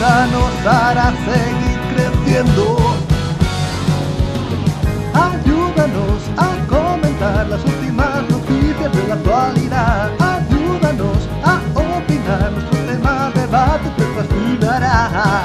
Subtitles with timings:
[0.00, 2.78] Escucha nos hará seguir creciendo.
[5.12, 10.10] Ayúdanos a comentar las últimas noticias de la actualidad.
[10.18, 15.42] Ayúdanos a opinar, nuestro tema de debate te fascinará.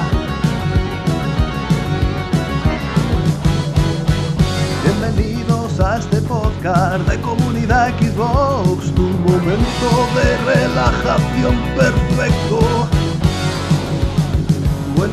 [4.84, 12.95] Bienvenidos a este podcast de Comunidad Xbox, tu momento de relajación perfecto.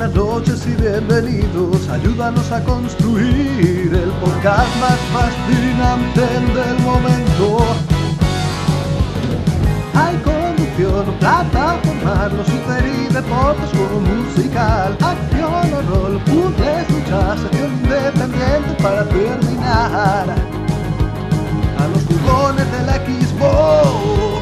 [0.04, 7.60] Buenas noches y bienvenidos, ayúdanos a construir el podcast más fascinante del momento.
[9.94, 17.72] Hay conducción, plataformas, los super y deportes, juego musical, acción o rol, puzzles, luchas, sección
[17.72, 20.36] independiente para terminar.
[21.80, 24.33] A los jugones de la Xbox.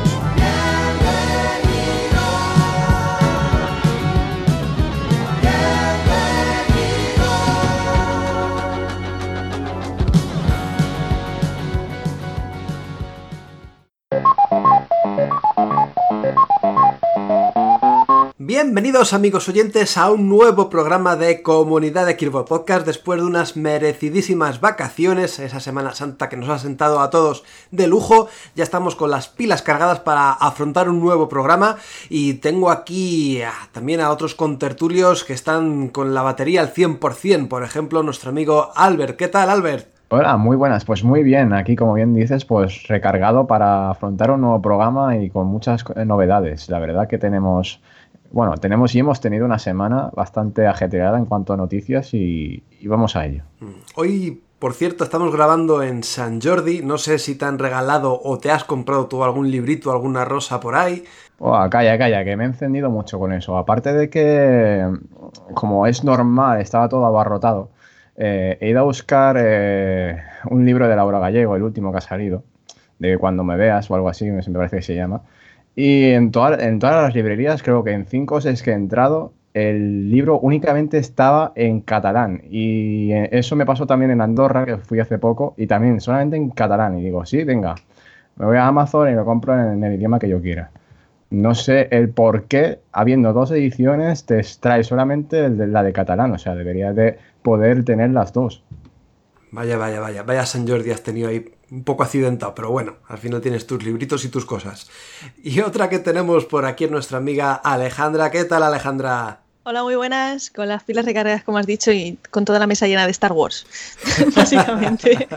[19.01, 23.57] Bienvenidos amigos oyentes a un nuevo programa de Comunidad de Kirbo Podcast después de unas
[23.57, 28.95] merecidísimas vacaciones, esa Semana Santa que nos ha sentado a todos de lujo, ya estamos
[28.95, 31.77] con las pilas cargadas para afrontar un nuevo programa
[32.11, 37.47] y tengo aquí ah, también a otros contertulios que están con la batería al 100%,
[37.47, 39.87] por ejemplo nuestro amigo Albert, ¿qué tal Albert?
[40.13, 40.83] Hola, muy buenas.
[40.83, 41.53] Pues muy bien.
[41.53, 46.69] Aquí, como bien dices, pues recargado para afrontar un nuevo programa y con muchas novedades.
[46.69, 47.79] La verdad que tenemos,
[48.31, 52.87] bueno, tenemos y hemos tenido una semana bastante ajetreada en cuanto a noticias y, y
[52.87, 53.43] vamos a ello.
[53.95, 56.81] Hoy, por cierto, estamos grabando en San Jordi.
[56.81, 60.59] No sé si te han regalado o te has comprado tú algún librito, alguna rosa
[60.59, 61.03] por ahí.
[61.39, 63.57] Oh, calla, calla, que me he encendido mucho con eso.
[63.57, 64.87] Aparte de que,
[65.55, 67.71] como es normal, estaba todo abarrotado.
[68.15, 72.01] Eh, he ido a buscar eh, un libro de Laura Gallego, el último que ha
[72.01, 72.43] salido,
[72.99, 75.23] de Cuando me veas o algo así, me parece que se llama.
[75.75, 79.33] Y en, en todas las librerías, creo que en cinco o seis que he entrado,
[79.53, 82.41] el libro únicamente estaba en catalán.
[82.49, 86.37] Y eh, eso me pasó también en Andorra, que fui hace poco, y también solamente
[86.37, 86.97] en catalán.
[86.97, 87.75] Y digo, sí, venga,
[88.37, 90.71] me voy a Amazon y lo compro en el idioma que yo quiera.
[91.29, 96.31] No sé el por qué, habiendo dos ediciones, te extrae solamente la de catalán.
[96.33, 98.63] O sea, deberías de poder tener las dos.
[99.51, 103.17] Vaya, vaya, vaya, vaya San Jordi has tenido ahí un poco accidentado, pero bueno, al
[103.17, 104.89] final tienes tus libritos y tus cosas.
[105.41, 108.29] Y otra que tenemos por aquí es nuestra amiga Alejandra.
[108.29, 109.39] ¿Qué tal Alejandra?
[109.63, 112.87] Hola, muy buenas, con las pilas recargadas como has dicho y con toda la mesa
[112.87, 113.65] llena de Star Wars,
[114.35, 115.27] básicamente.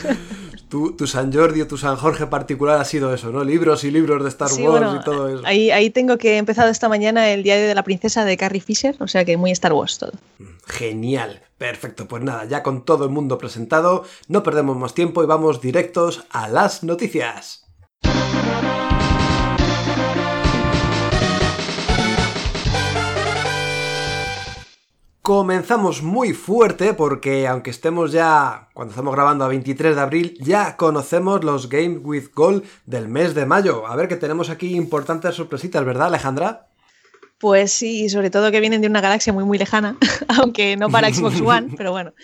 [0.72, 3.44] Tu, tu San Jordi o tu San Jorge particular ha sido eso, ¿no?
[3.44, 5.42] Libros y libros de Star Sí, Wars bueno, y todo eso.
[5.44, 8.62] ahí, ahí tengo que he empezado esta mañana el diario de la princesa de Carrie
[8.62, 10.12] Fisher, o sea que muy Star Wars todo.
[10.66, 12.08] Genial, perfecto.
[12.08, 16.24] Pues nada, ya con todo el mundo presentado, no perdemos más tiempo y vamos directos
[16.30, 17.61] a las noticias.
[25.22, 30.76] Comenzamos muy fuerte porque aunque estemos ya, cuando estamos grabando a 23 de abril, ya
[30.76, 33.86] conocemos los Games with Gold del mes de mayo.
[33.86, 36.66] A ver que tenemos aquí importantes sorpresitas, ¿verdad Alejandra?
[37.38, 39.96] Pues sí, y sobre todo que vienen de una galaxia muy muy lejana,
[40.28, 42.14] aunque no para Xbox One, pero bueno.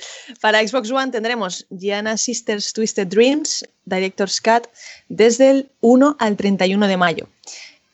[0.41, 4.67] Para Xbox One tendremos Gianna Sisters Twisted Dreams, Director's Cut,
[5.09, 7.29] desde el 1 al 31 de mayo.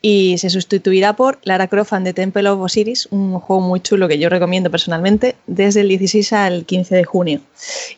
[0.07, 4.07] Y se sustituirá por Lara Croft and the Temple of Osiris, un juego muy chulo
[4.07, 7.41] que yo recomiendo personalmente, desde el 16 al 15 de junio.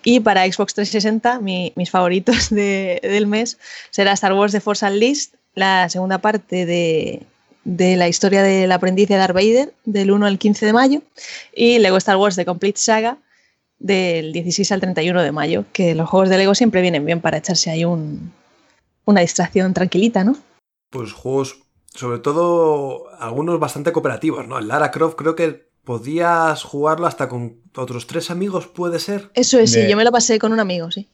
[0.05, 3.59] Y para Xbox 360, mi- mis favoritos de- del mes
[3.91, 7.27] será Star Wars The Force Unleashed, la segunda parte de,
[7.97, 11.03] la historia del aprendiz de Darth Vader, del 1 al 15 de mayo,
[11.57, 13.19] y Lego Star Wars The Complete Saga,
[13.81, 17.39] del 16 al 31 de mayo, que los juegos de Lego siempre vienen bien para
[17.39, 18.33] echarse ahí un-
[19.07, 20.37] una distracción tranquilita, ¿no?
[20.91, 21.57] Pues juegos,
[21.95, 24.59] sobre todo algunos bastante cooperativos, ¿no?
[24.59, 29.31] El Lara Croft creo que podías jugarlo hasta con otros tres amigos, puede ser.
[29.35, 31.09] Eso es, sí, yo me lo pasé con un amigo, sí.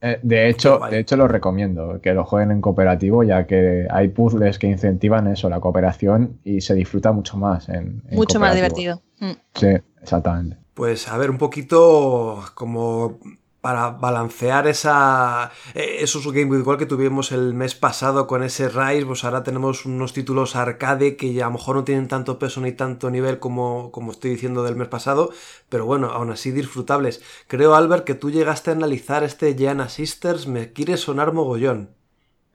[0.00, 4.08] Eh, de, hecho, de hecho, lo recomiendo, que lo jueguen en cooperativo, ya que hay
[4.08, 7.68] puzzles que incentivan eso, la cooperación, y se disfruta mucho más.
[7.68, 9.02] En, en Mucho más divertido.
[9.18, 9.32] Mm.
[9.54, 9.68] Sí,
[10.00, 10.56] exactamente.
[10.74, 13.18] Pues a ver, un poquito como
[13.60, 18.68] para balancear esa, eh, esos Game with Gold que tuvimos el mes pasado con ese
[18.68, 22.60] Rise, pues ahora tenemos unos títulos arcade que a lo mejor no tienen tanto peso
[22.60, 25.30] ni tanto nivel como, como estoy diciendo del mes pasado,
[25.68, 27.22] pero bueno, aún así disfrutables.
[27.48, 31.97] Creo, Albert, que tú llegaste a analizar este Gianna Sisters, me quiere sonar mogollón.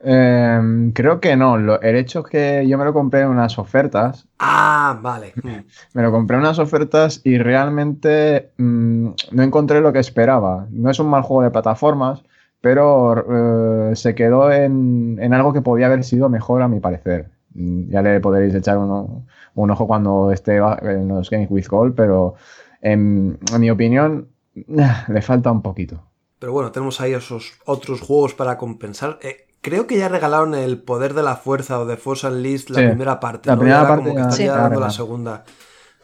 [0.06, 1.56] Em, creo que no.
[1.56, 4.26] el hecho es que yo me lo compré en unas ofertas.
[4.38, 5.32] Ah, vale.
[5.94, 10.66] Me lo compré en unas ofertas y realmente mm, no encontré lo que esperaba.
[10.70, 12.22] No es un mal juego de plataformas,
[12.60, 17.30] pero eh, se quedó en, algo que podía haber sido mejor a mi parecer.
[17.54, 22.34] Mm, ya le podréis echar un ojo cuando esté en los Games with Gold, pero
[22.82, 26.02] en, mi opinión le falta un poquito.
[26.38, 29.18] Pero bueno, tenemos ahí esos otros juegos para compensar.
[29.22, 32.86] Eh, Creo que ya regalaron el poder de la fuerza o de Force Unleashed la
[32.86, 33.48] primera parte.
[33.48, 35.42] La primera parte como que dando la segunda.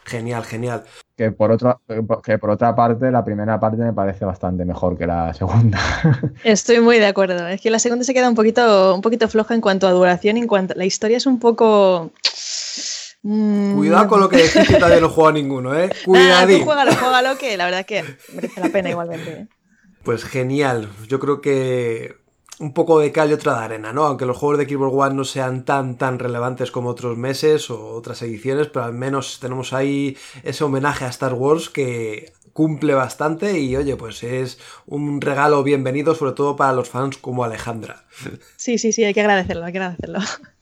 [0.02, 0.84] Genial, genial.
[1.14, 1.78] Que por, otra,
[2.24, 5.78] que por otra parte, la primera parte me parece bastante mejor que la segunda.
[6.42, 7.48] Estoy muy de acuerdo.
[7.48, 10.38] Es que la segunda se queda un poquito, un poquito floja en cuanto a duración,
[10.38, 12.12] en cuanto la historia es un poco.
[13.22, 15.90] Mm, Cuidado con lo que decís que todavía no juega ninguno, ¿eh?
[16.06, 16.64] Cuidadín.
[16.64, 18.04] juégalo, juégalo, que la verdad que
[18.34, 19.30] merece la pena igualmente.
[19.32, 19.48] ¿eh?
[20.02, 20.88] Pues genial.
[21.08, 22.19] Yo creo que
[22.60, 24.04] un poco de cal y otra de arena, ¿no?
[24.04, 27.94] Aunque los juegos de Xbox One no sean tan tan relevantes como otros meses o
[27.94, 33.58] otras ediciones, pero al menos tenemos ahí ese homenaje a Star Wars que cumple bastante
[33.58, 38.04] y oye, pues es un regalo bienvenido sobre todo para los fans como Alejandra.
[38.56, 40.18] Sí, sí, sí, hay que agradecerlo, hay que agradecerlo.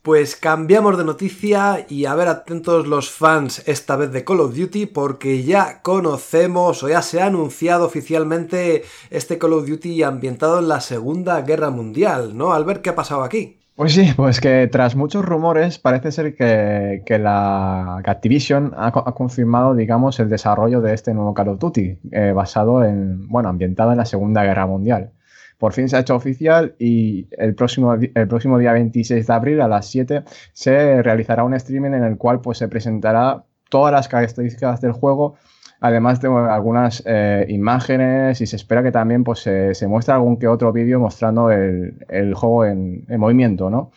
[0.08, 4.56] Pues cambiamos de noticia y a ver atentos los fans esta vez de Call of
[4.56, 10.60] Duty porque ya conocemos o ya se ha anunciado oficialmente este Call of Duty ambientado
[10.60, 12.55] en la Segunda Guerra Mundial, ¿no?
[12.55, 13.58] Al ver qué ha pasado aquí.
[13.76, 20.20] Pues sí, pues que tras muchos rumores parece ser que, la Activision ha, confirmado, digamos,
[20.20, 24.06] el desarrollo de este nuevo Call of Duty, eh, basado en, bueno, ambientado en la
[24.06, 25.12] Segunda Guerra Mundial
[25.58, 29.60] por fin se ha hecho oficial y el próximo, el próximo día 26 de abril
[29.60, 30.22] a las 7
[30.52, 35.34] se realizará un streaming en el cual pues, se presentará todas las características del juego,
[35.81, 40.46] además de algunas eh, imágenes y se espera que también pues, se, muestre algún que
[40.46, 43.69] otro vídeo mostrando el, juego en, movimiento.
[43.69, 43.90] ¿no?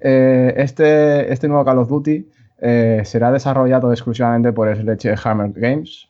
[0.00, 2.28] Eh, este, este nuevo Call of Duty
[2.58, 6.08] eh, será desarrollado exclusivamente por Hammer Games,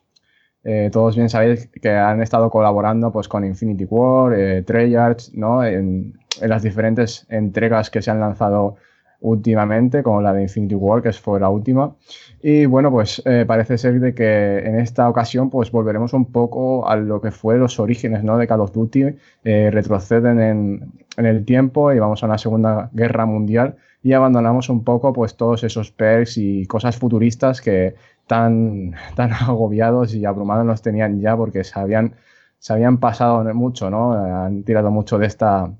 [0.68, 5.64] eh, todos bien sabéis que han estado colaborando pues, con Infinity War, eh, Treyarch, ¿no?
[5.64, 8.76] En, las diferentes entregas que se han lanzado
[9.20, 11.94] últimamente, como la de Infinity War, que fue la última.
[12.42, 16.86] Y bueno, pues eh, parece ser de que en esta ocasión pues volveremos un poco
[16.88, 18.36] a lo que fue los orígenes ¿no?
[18.36, 19.04] de Call of Duty,
[19.44, 24.68] eh, retroceden en, en, el tiempo y vamos a una Segunda Guerra Mundial y abandonamos
[24.68, 27.94] un poco pues todos esos perks y cosas futuristas que
[28.26, 32.14] tan, tan agobiados y abrumados nos tenían ya porque se habían,
[32.58, 34.12] se habían pasado mucho, ¿no?
[34.12, 35.70] Han tirado mucho de esta,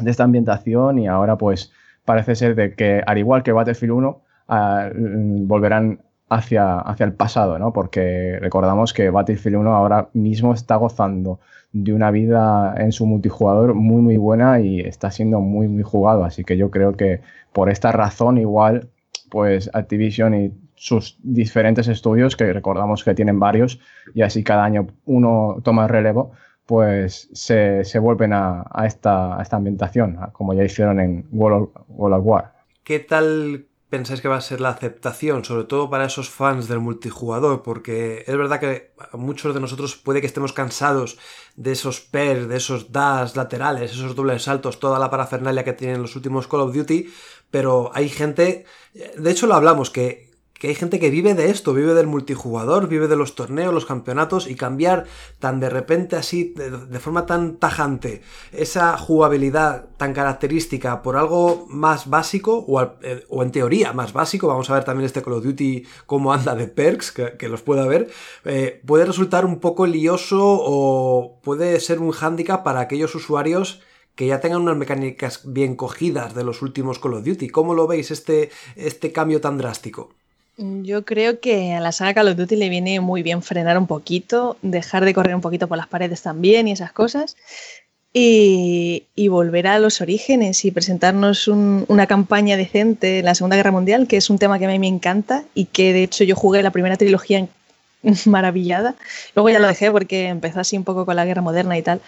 [0.00, 1.72] de esta ambientación y ahora pues
[2.04, 6.00] parece ser de que al igual que Battlefield 1 ah, volverán
[6.30, 7.72] hacia, hacia el pasado, ¿no?
[7.72, 11.40] Porque recordamos que Battlefield 1 ahora mismo está gozando
[11.72, 16.24] de una vida en su multijugador muy muy buena y está siendo muy muy jugado,
[16.24, 17.20] así que yo creo que
[17.52, 18.88] por esta razón igual
[19.30, 23.80] pues Activision y sus diferentes estudios, que recordamos que tienen varios,
[24.14, 26.32] y así cada año uno toma el relevo,
[26.68, 32.52] pues se, vuelven a, esta, esta, ambientación, como ya hicieron en World of, War.
[32.84, 36.80] ¿Qué tal pensáis que va a ser la aceptación, sobre todo para esos fans del
[36.80, 37.62] multijugador?
[37.62, 41.18] Porque es verdad que muchos de nosotros puede que estemos cansados
[41.56, 46.02] de esos pers, de esos dash laterales, esos dobles saltos, toda la parafernalia que tienen
[46.02, 47.10] los últimos Call of Duty,
[47.50, 48.66] pero hay gente,
[49.16, 50.27] de hecho lo hablamos, que
[50.58, 53.86] que hay gente que vive de esto, vive del multijugador, vive de los torneos, los
[53.86, 55.06] campeonatos y cambiar
[55.38, 58.22] tan de repente así, de, forma tan tajante,
[58.52, 62.66] esa jugabilidad tan característica por algo más básico
[63.02, 66.32] eh, o, en teoría más básico, vamos a ver también este Call of Duty cómo
[66.32, 68.10] anda de perks, que, los pueda ver,
[68.44, 73.80] eh, puede resultar un poco lioso o puede ser un hándicap para aquellos usuarios
[74.16, 77.48] que ya tengan unas mecánicas bien cogidas de los últimos Call of Duty.
[77.48, 80.10] ¿Cómo lo veis este, este cambio tan drástico?
[80.58, 83.86] Yo creo que a la saga Call of Duty le viene muy bien frenar un
[83.86, 87.36] poquito, dejar de correr un poquito por las paredes también y esas cosas,
[88.12, 94.08] y, volver a los orígenes y presentarnos una campaña decente en la Segunda Guerra Mundial,
[94.08, 96.60] que es un tema que a mí me encanta y que de hecho yo jugué
[96.64, 97.46] la primera trilogía
[98.26, 98.96] maravillada.
[99.36, 102.00] Luego ya lo dejé porque empezó así un poco con la guerra moderna y tal.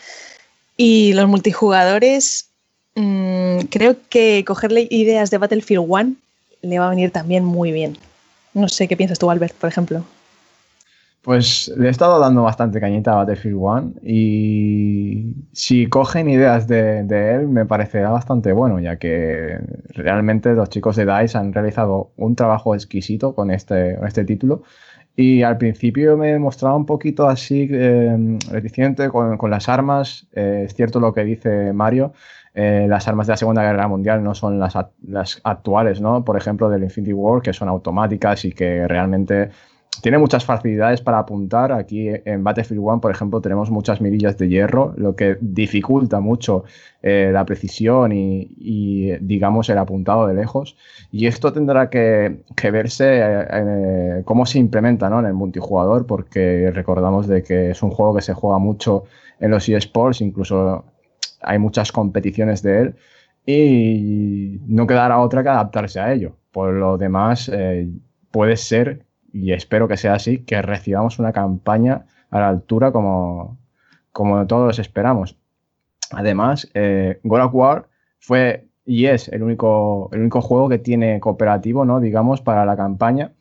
[0.77, 2.49] Y los multijugadores,
[2.97, 6.15] mm, creo que cogerle ideas de Battlefield 1
[6.63, 7.97] le va a venir también muy bien.
[8.55, 10.05] No sé qué piensas tú, Albert, por ejemplo.
[11.23, 17.01] Pues le he estado dando bastante cañita a Battlefield 1 y si cogen ideas de,
[17.01, 19.59] él me parecerá bastante bueno, ya que
[19.91, 24.63] realmente los chicos de DICE han realizado un trabajo exquisito con este, este título
[25.15, 30.75] y al principio me mostraba un poquito así eh, reticente con, las armas, eh, es
[30.75, 32.15] cierto lo que dice Mario,
[32.55, 34.77] eh, las armas de la Segunda Guerra Mundial no son las,
[35.45, 36.25] actuales, ¿no?
[36.25, 39.51] Por ejemplo, del Infinity War, que son automáticas y que realmente
[40.03, 41.73] tiene muchas facilidades para apuntar.
[41.73, 46.65] Aquí en Battlefield 1, por ejemplo, tenemos muchas mirillas de hierro, lo que dificulta mucho
[47.03, 50.77] eh, la precisión y, digamos, el apuntado de lejos.
[51.13, 52.41] Y esto tendrá que,
[52.73, 58.15] verse eh, cómo se implementa en el multijugador, porque recordamos de que es un juego
[58.17, 59.05] que se juega mucho
[59.39, 60.85] en los eSports, incluso
[61.43, 62.97] hay muchas competiciones de él.
[63.47, 66.37] Y no quedará otra que adaptarse a ello.
[66.53, 67.89] Por lo demás, eh,
[68.31, 73.59] puede ser y espero que sea así, que recibamos una campaña a la altura como,
[74.13, 75.37] como todos esperamos.
[76.13, 81.21] Además, eh, God of War fue y es el único, el único juego que tiene
[81.21, 82.01] cooperativo, ¿no?
[82.01, 83.33] Digamos, para la campaña.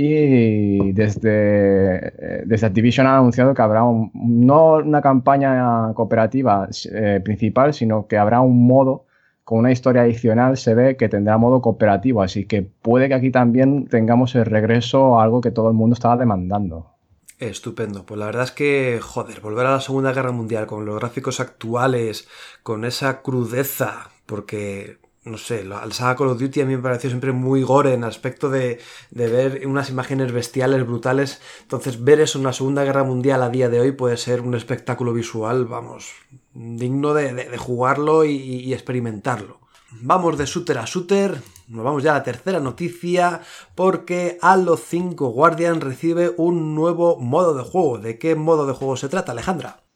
[0.00, 7.74] Y desde, eh, desde Activision han anunciado que habrá no una campaña cooperativa eh, principal,
[7.74, 9.06] sino que habrá un modo
[9.42, 13.32] con una historia adicional se ve que tendrá modo cooperativo, así que puede que aquí
[13.32, 16.92] también tengamos el regreso a algo que todo el mundo estaba demandando.
[17.40, 20.94] Estupendo, pues la verdad es que, joder, volver a la Segunda Guerra Mundial con los
[20.94, 22.28] gráficos actuales,
[22.62, 27.10] con esa crudeza, porque no sé, al saga Call of Duty a mí me pareció
[27.10, 31.40] siempre muy gore en aspecto de, ver unas imágenes bestiales, brutales.
[31.62, 34.54] Entonces, ver eso en la Segunda Guerra Mundial a día de hoy puede ser un
[34.54, 36.12] espectáculo visual, vamos,
[36.54, 39.60] digno de, jugarlo y, experimentarlo.
[39.90, 43.40] Vamos de shooter a shooter, nos vamos ya a la tercera noticia,
[43.74, 47.98] porque Halo 5 Guardian recibe un nuevo modo de juego.
[47.98, 49.87] ¿De qué modo de juego se trata, Alejandra?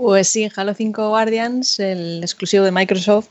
[0.00, 3.28] Pues sí, Halo 5 Guardians, el exclusivo de Microsoft,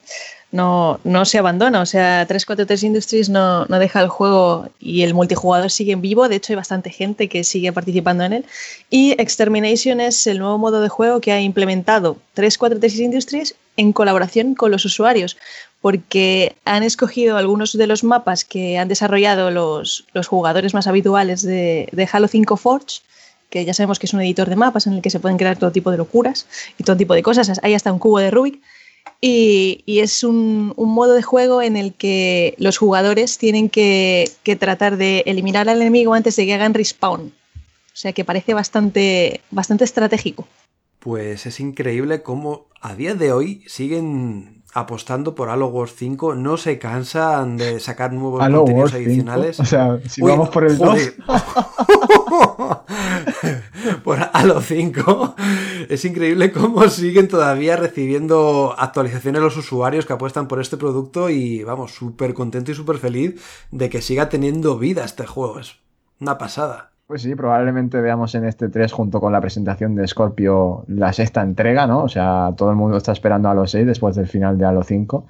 [0.51, 1.81] no, no se abandona.
[1.81, 6.29] O sea, 343 Industries no, no, deja el juego y el multijugador sigue en vivo.
[6.29, 8.45] De hecho, hay bastante gente que sigue participando en él.
[8.91, 14.53] Y Extermination es el nuevo modo de juego que ha implementado 343 Industries en colaboración
[14.53, 15.37] con los usuarios,
[15.81, 21.41] porque han escogido algunos de los mapas que han desarrollado los, los jugadores más habituales
[21.41, 23.01] de, de Halo 5 Forge
[23.49, 25.57] que ya sabemos que es un editor de mapas en el que se pueden crear
[25.57, 27.59] todo tipo de locuras y todo tipo de cosas.
[27.63, 28.61] Hay hasta un cubo de Rubik
[29.21, 35.23] y, es un, modo de juego en el que los jugadores tienen que, tratar de
[35.25, 37.33] eliminar al enemigo antes de que hagan respawn.
[37.61, 40.47] O sea que parece bastante, bastante estratégico.
[40.99, 46.57] Pues es increíble cómo a día de hoy siguen apostando por Halo Wars 5, no
[46.57, 49.59] se cansan de sacar nuevos contenidos adicionales.
[49.59, 50.99] O sea, si vamos por el 2.
[54.03, 55.35] por Halo 5.
[55.89, 61.63] Es increíble cómo siguen todavía recibiendo actualizaciones los usuarios que apuestan por este producto y
[61.63, 65.59] vamos, súper contento y súper feliz de que siga teniendo vida este juego.
[65.59, 65.77] Es
[66.19, 66.91] una pasada.
[67.09, 71.41] Pues sí, probablemente veamos en este 3 junto con la presentación de Scorpio la sexta
[71.41, 72.03] entrega, ¿no?
[72.03, 74.83] O sea, todo el mundo está esperando a los 6 después del final de Halo
[74.83, 75.25] 5.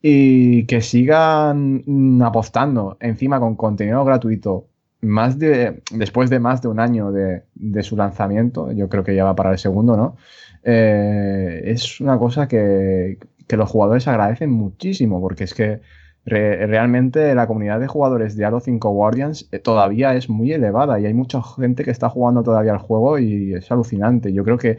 [0.00, 4.68] Y que sigan apostando encima con contenido gratuito
[5.02, 7.42] más de, después de más de un año de,
[7.82, 10.16] su lanzamiento, yo creo que ya va para el segundo, ¿no?
[10.62, 15.82] Eh, es una cosa que, que, los jugadores agradecen muchísimo, porque es que
[16.26, 21.06] realmente la comunidad de jugadores de Halo 5 Guardians eh, todavía es muy elevada y
[21.06, 24.32] hay mucha gente que está jugando todavía al juego y es alucinante.
[24.32, 24.78] Yo creo que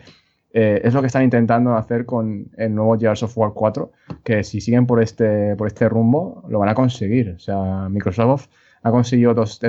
[0.53, 3.91] eh, es lo que están intentando hacer con el nuevo Gears of War 4,
[4.23, 7.31] que si siguen por este, por este rumbo lo van a conseguir.
[7.31, 8.47] O sea, Microsoft
[8.81, 9.59] ha conseguido dos,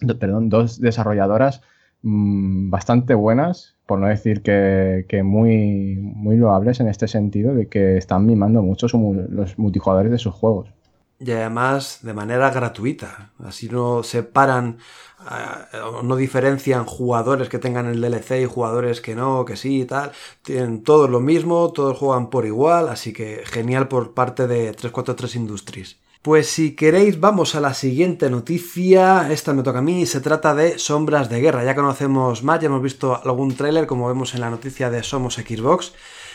[0.00, 1.62] dos desarrolladoras
[2.02, 7.96] mm, bastante buenas, por no decir que, muy, muy loables en este sentido, de que
[7.96, 8.86] están mimando mucho
[9.28, 10.72] los multijugadores de sus juegos.
[11.24, 13.30] Y además de manera gratuita.
[13.38, 14.78] Así no separan,
[15.20, 19.82] eh, o no diferencian jugadores que tengan el DLC y jugadores que no, que sí
[19.82, 20.10] y tal.
[20.42, 25.36] Tienen todos lo mismo, todos juegan por igual, así que genial por parte de 343
[25.36, 26.01] Industries.
[26.22, 30.54] Pues si queréis vamos a la siguiente noticia, esta me toca a mí, se trata
[30.54, 34.40] de Sombras de Guerra, ya conocemos más, ya hemos visto algún tráiler como vemos en
[34.42, 35.94] la noticia de Somos Xbox,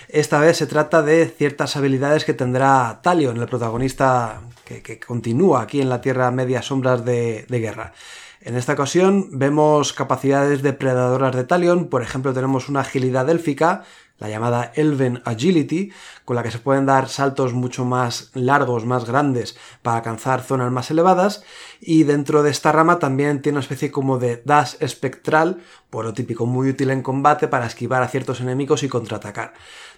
[0.10, 5.79] esta vez se trata de ciertas habilidades que tendrá Talion, el protagonista que, continúa aquí
[5.79, 7.94] en la Tierra Media Sombras de, de Guerra.
[8.41, 13.86] En esta ocasión vemos capacidades depredadoras de Talion, por ejemplo tenemos una agilidad élfica
[14.20, 15.92] la llamada Elven Agility,
[16.26, 20.72] con la que se pueden dar saltos mucho más largos, más grandes, para alcanzar zonas
[20.72, 21.44] más elevadas,
[21.80, 26.14] y dentro de esta rama también tiene una especie como de dash espectral, por lo
[26.14, 29.54] típico muy útil en combate para esquivar a ciertos enemigos y contraatacar.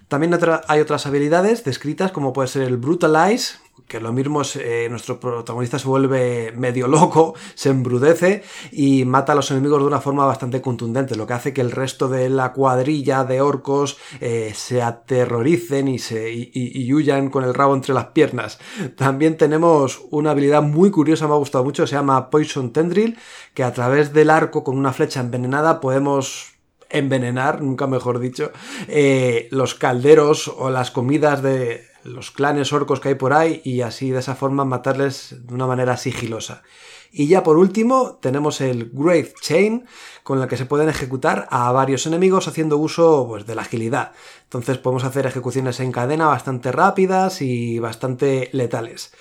[0.08, 4.88] También hay otras habilidades descritas como puede ser el Brutalize, que lo mismo es, eh,
[4.90, 10.02] nuestro protagonista se vuelve medio loco, se embrudece y mata a los enemigos de una
[10.02, 14.54] forma bastante contundente, lo que hace que el resto de la cuadrilla de orcos eh,
[14.56, 18.60] se aterroricen y, se, y, huyan con el rabo entre las piernas.
[18.96, 23.18] También tenemos una habilidad muy curiosa, me ha gustado mucho, se llama Poison Tendril,
[23.54, 26.60] que a través del arco con una flecha envenenada podemos
[26.90, 28.52] envenenar, nunca mejor dicho,
[28.88, 33.82] eh, los calderos o las comidas de los clanes orcos que hay por ahí y
[33.82, 36.64] así de esa forma matarles de una manera sigilosa.
[37.12, 39.86] Y ya por último tenemos el Grave Chain
[40.24, 44.12] con el que se pueden ejecutar a varios enemigos haciendo uso pues, de la agilidad.
[44.44, 49.12] Entonces podemos hacer ejecuciones en cadena bastante rápidas y bastante letales.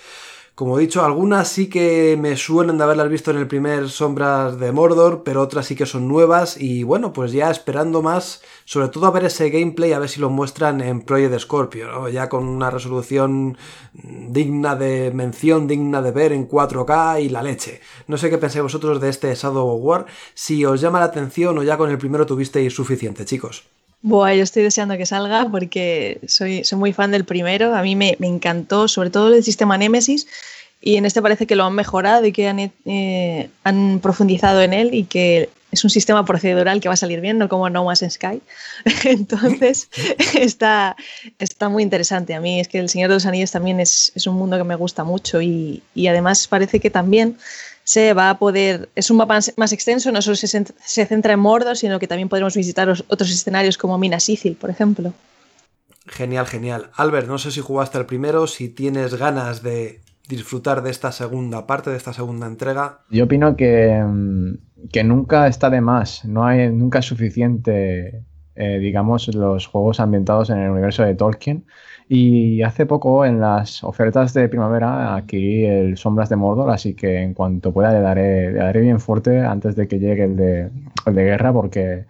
[0.59, 4.59] Como he dicho, algunas sí que me suenan de haberlas visto en el primer Sombras
[4.59, 8.89] de Mordor, pero otras sí que son nuevas y bueno, pues ya esperando más, sobre
[8.89, 12.45] todo a ver ese gameplay, a ver si lo muestran en Project Scorpio, ya con
[12.45, 13.57] una resolución
[13.93, 17.79] digna de mención, digna de ver en 4K y la leche.
[18.07, 21.57] No sé qué pensáis vosotros de este Shadow of War, si os llama la atención
[21.57, 23.63] o ya con el primero tuvisteis suficiente, chicos.
[24.01, 27.75] Buah, yo estoy deseando que salga porque soy, soy muy fan del primero.
[27.75, 30.27] A mí me, me, encantó, sobre todo el sistema Nemesis.
[30.81, 34.71] Y en este parece que lo han mejorado y que han, eh, han profundizado en
[34.71, 37.83] él y que es un sistema procedural que va a salir bien, no como No
[37.83, 38.41] Man's Sky.
[39.03, 39.89] Entonces,
[40.39, 40.95] está,
[41.37, 42.33] está muy interesante.
[42.33, 44.63] A mí es que El Señor de los Anillos también es, es un mundo que
[44.63, 47.37] me gusta mucho y, y además parece que también
[47.89, 51.39] se va a poder, es un mapa más extenso, no solo se, se centra en
[51.39, 55.11] Mordor, sino que también podremos visitar otros escenarios como Minas Sicil, por ejemplo.
[56.05, 56.91] Genial, genial.
[56.93, 61.65] Albert, no sé si jugaste el primero, si tienes ganas de disfrutar de esta segunda
[61.65, 62.99] parte, de esta segunda entrega.
[63.09, 68.77] Yo opino que, mm, que nunca está de más, no hay, nunca es suficiente, eh,
[68.77, 71.65] digamos, los juegos ambientados en el universo de Tolkien.
[72.11, 77.21] Y hace poco en las ofertas de primavera aquí el Sombras de Mordor, así que
[77.21, 80.71] en cuanto pueda le daré, le daré bien fuerte antes de que llegue el de,
[81.05, 82.05] el de guerra porque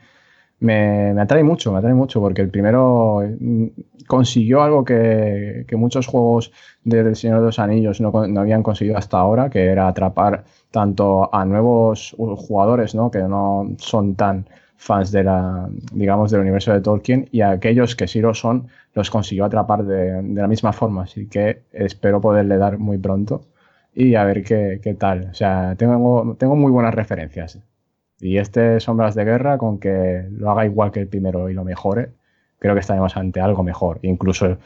[0.62, 3.66] me, me, atrae mucho, me atrae mucho porque el primero mm,
[4.08, 6.54] consiguió algo que, que muchos juegos
[6.86, 11.34] del Señor de los Anillos no, no, habían conseguido hasta ahora, que era atrapar tanto
[11.36, 13.12] a nuevos jugadores ¿no?
[13.12, 14.46] que no son tan
[14.78, 19.10] fans de la, digamos, del universo de Tolkien y aquellos que sí lo son, los
[19.10, 21.04] consiguió atrapar de, de la misma forma.
[21.04, 23.42] Así que espero poderle dar muy pronto
[23.94, 25.30] y a ver qué, qué tal.
[25.32, 27.60] O sea, tengo, tengo muy buenas referencias.
[28.20, 31.64] Y este Sombras de Guerra, con que lo haga igual que el primero y lo
[31.64, 32.10] mejore,
[32.60, 34.00] creo que estaremos ante algo mejor.
[34.02, 34.58] Incluso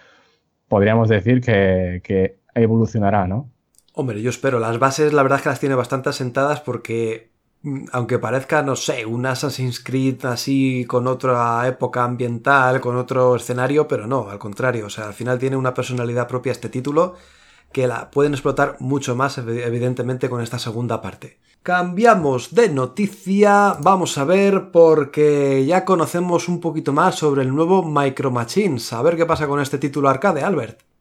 [0.68, 3.50] podríamos decir que, que evolucionará, ¿no?
[3.94, 4.60] Hombre, yo espero.
[4.60, 7.30] Las bases, la verdad es que las tiene bastante asentadas porque
[7.91, 13.88] aunque parezca, no sé, un Assassin's Creed así con otra época ambiental, con otro escenario,
[13.88, 17.15] pero no, al contrario, o sea, al final tiene una personalidad propia este título
[17.71, 21.39] que la pueden explotar mucho más evidentemente con esta segunda parte.
[21.63, 27.84] Cambiamos de noticia, vamos a ver porque ya conocemos un poquito más sobre el nuevo
[27.84, 30.93] Micro Machines, a ver qué pasa con este título arcade, Albert.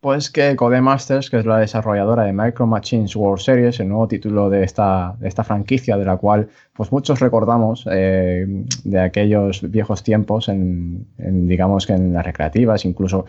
[0.00, 4.50] Pues que Codemasters, que es la desarrolladora de Micro Machines World Series, el nuevo título
[4.50, 8.46] de esta, de esta franquicia, de la cual pues muchos recordamos eh,
[8.84, 13.24] de aquellos viejos tiempos, en, en, digamos que en las recreativas, incluso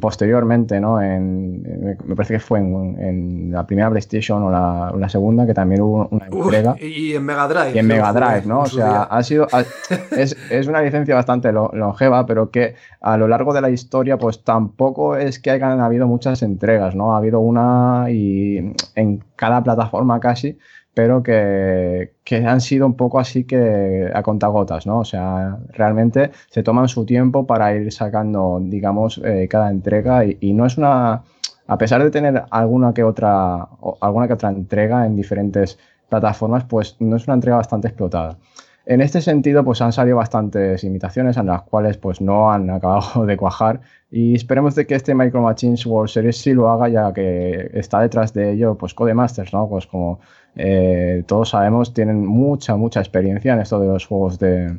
[0.00, 1.00] posteriormente, ¿no?
[1.00, 1.62] En,
[2.04, 6.08] me parece que fue en, la primera PlayStation o la, la, segunda, que también hubo
[6.10, 6.76] una entrega.
[6.80, 7.72] y en Mega Drive.
[7.74, 8.60] Y en Mega Drive, ¿no?
[8.62, 9.46] O sea, ha sido,
[10.10, 14.42] es, es, una licencia bastante longeva, pero que a lo largo de la historia, pues
[14.42, 17.14] tampoco es que hayan habido muchas entregas, ¿no?
[17.14, 20.58] Ha habido una y en cada plataforma casi
[20.96, 25.00] pero que, que, han sido un poco así que a contagotas, ¿no?
[25.00, 30.38] O sea, realmente se toman su tiempo para ir sacando, digamos, eh, cada entrega y,
[30.40, 31.22] y, no es una,
[31.66, 33.68] a pesar de tener alguna que otra,
[34.00, 35.78] alguna que otra entrega en diferentes
[36.08, 38.38] plataformas, pues no es una entrega bastante explotada.
[38.86, 43.26] En este sentido, pues han salido bastantes imitaciones en las cuales pues no han acabado
[43.26, 43.80] de cuajar
[44.12, 48.00] y esperemos de que este Micro Machines World Series sí lo haga ya que está
[48.00, 49.68] detrás de ello pues Codemasters, ¿no?
[49.68, 50.20] Pues como
[50.56, 54.78] eh, todos sabemos, tienen mucha, mucha experiencia en esto de los juegos de,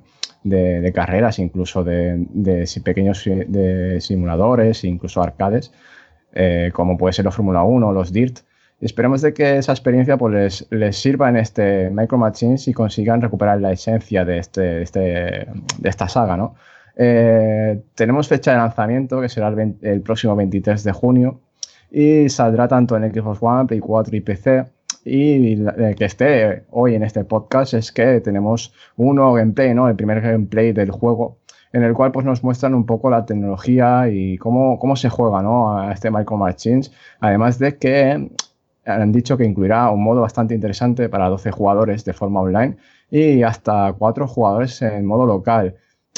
[0.94, 2.26] carreras, incluso de,
[2.84, 5.72] pequeños de simuladores, incluso arcades,
[6.34, 8.40] eh, como puede ser los Fórmula 1 o los DIRT.
[8.82, 13.22] esperemos de que esa experiencia pues, les, les, sirva en este Micro Machines y consigan
[13.22, 15.48] recuperar la esencia de, este, este,
[15.84, 16.52] esta saga.
[16.96, 21.42] Eh, tenemos fecha de lanzamiento que será el, próximo 23 de junio
[21.92, 24.66] y saldrá tanto en Xbox One, Play 4 y PC.
[25.10, 25.64] Y
[25.96, 29.88] que esté hoy en este podcast es que tenemos un nuevo gameplay, ¿no?
[29.88, 31.38] El primer gameplay del juego
[31.74, 35.42] en el cual pues, nos muestran un poco la tecnología y cómo, cómo se juega
[35.42, 35.78] ¿no?
[35.78, 36.92] a este Micro Machines.
[37.20, 38.30] Además de que
[38.86, 42.78] han dicho que incluirá un modo bastante interesante para 12 jugadores de forma online
[43.12, 45.76] y hasta 4 jugadores en modo local.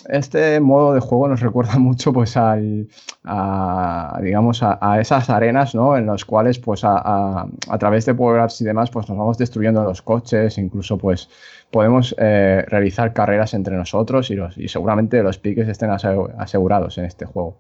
[0.08, 2.88] Este modo de juego nos recuerda mucho pues al,
[3.24, 5.98] a, digamos, a, esas arenas ¿no?
[5.98, 7.46] en las cuales pues a,
[7.80, 11.30] través de power-ups y demás pues nos vamos destruyendo los coches, incluso pues
[11.72, 17.26] podemos eh, realizar carreras entre nosotros y, y seguramente los piques estén asegurados en este
[17.26, 17.58] juego.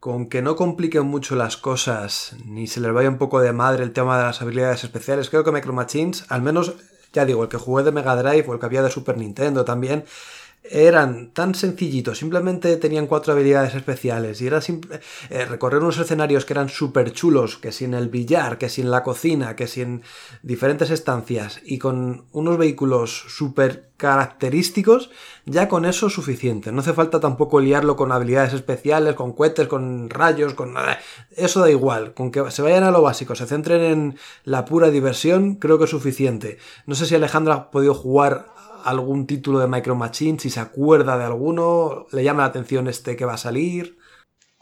[0.00, 3.82] Con que no compliquen mucho las cosas, ni se les vaya un poco de madre
[3.82, 6.76] el tema de las habilidades especiales, creo que Micro Machines, al menos,
[7.12, 9.64] ya digo, el que jugué de Mega Drive o el que había de Super Nintendo
[9.64, 10.04] también,
[10.70, 15.00] eran tan sencillitos, simplemente tenían cuatro habilidades especiales y era simple,
[15.30, 18.82] eh, recorrer unos escenarios que eran súper chulos, que si en el billar, que si
[18.82, 20.02] en la cocina, que si en
[20.42, 25.10] diferentes estancias y con unos vehículos súper característicos,
[25.44, 26.70] ya con eso es suficiente.
[26.70, 30.98] No hace falta tampoco liarlo con habilidades especiales, con cohetes, con rayos, con nada.
[31.36, 34.90] Eso da igual, con que se vayan a lo básico, se centren en la pura
[34.90, 36.58] diversión, creo que es suficiente.
[36.86, 38.57] No sé si Alejandra ha podido jugar
[38.88, 43.16] algún título de Micro Machines, si se acuerda de alguno, le llama la atención este
[43.16, 43.98] que va a salir.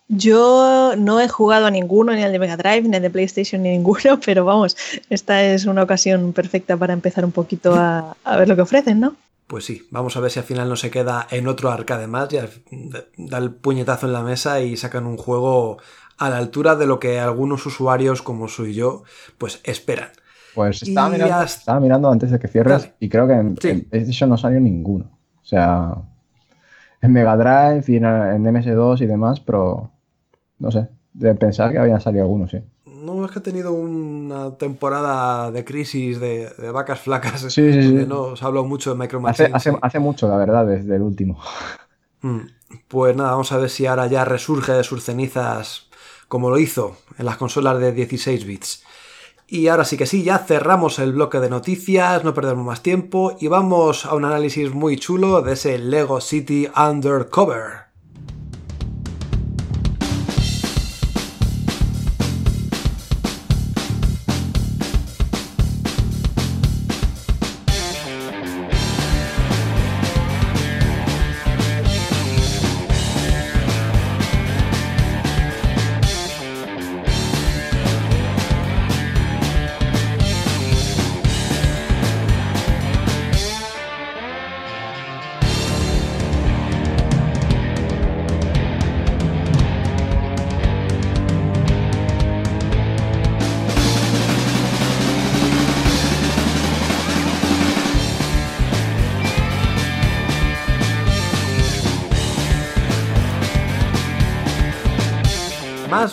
[0.09, 3.62] Yo no he jugado a ninguno, ni al de Mega Drive, ni al de PlayStation,
[3.62, 4.77] ni ninguno, pero vamos,
[5.11, 9.17] esta es una ocasión perfecta para empezar un poquito a, ver lo que ofrecen, ¿no?
[9.47, 12.29] Pues sí, vamos a ver si al final no se queda en otro arcade más,
[12.29, 12.49] ya
[13.17, 15.79] da el puñetazo en la mesa y sacan un juego
[16.19, 19.05] a la altura de lo que algunos usuarios como soy yo,
[19.39, 20.11] pues esperan.
[20.57, 21.11] Pues estaba
[21.81, 25.05] mirando, antes de que cierres y creo que en, PlayStation no salió ninguno.
[25.42, 25.95] O sea,
[27.03, 29.90] en Mega Drive y en, MS2 y demás, pero
[30.59, 32.62] no sé, de pensar que habían salido algunos, sí.
[32.87, 37.42] No, es que ha tenido una temporada de crisis de, vacas flacas.
[37.42, 38.07] Sí, sí, sí.
[38.09, 41.38] No os hablo mucho de Micro hace, hace, mucho, la verdad, desde el último.
[42.23, 42.40] Mm,
[42.88, 45.90] pues nada, vamos a ver si ahora ya resurge de sus cenizas
[46.29, 48.83] como lo hizo en las consolas de 16 bits.
[49.49, 53.37] Y ahora sí que sí, ya cerramos el bloque de noticias, no perdemos más tiempo
[53.41, 57.86] y vamos a un análisis muy chulo de ese Lego City Undercover.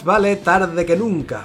[0.04, 1.44] Vale tarde que nunca.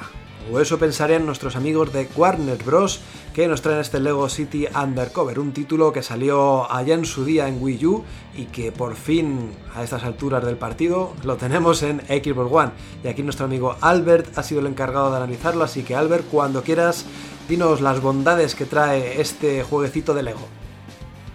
[0.51, 3.01] O eso pensarían nuestros amigos de Warner Bros.
[3.35, 7.47] que nos traen este Lego City Undercover, un título que salió allá en su día
[7.47, 8.05] en Wii U
[8.37, 12.71] y que por fin a estas alturas del partido lo tenemos en Xbox One.
[13.05, 16.63] Y aquí nuestro amigo Albert ha sido el encargado de analizarlo, así que Albert, cuando
[16.63, 17.05] quieras,
[17.49, 20.49] dinos las bondades que trae este jueguecito de Lego.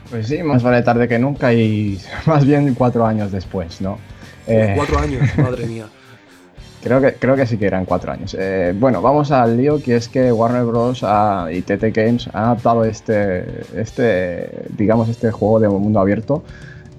[0.10, 4.00] Pues sí, más vale tarde que nunca y más bien cuatro años después, ¿no?
[4.76, 5.86] Cuatro años, madre mía.
[6.84, 8.36] Creo que, creo que sí que eran cuatro años.
[8.38, 11.02] Eh, bueno, vamos al lío, que es que Warner Bros.
[11.50, 16.44] y TT Games han adaptado este, este, digamos, este juego de mundo abierto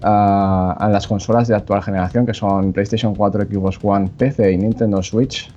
[0.01, 5.03] a, las consolas de actual generación, que son PlayStation 4, Xbox One, PC y Nintendo
[5.03, 5.53] Switch.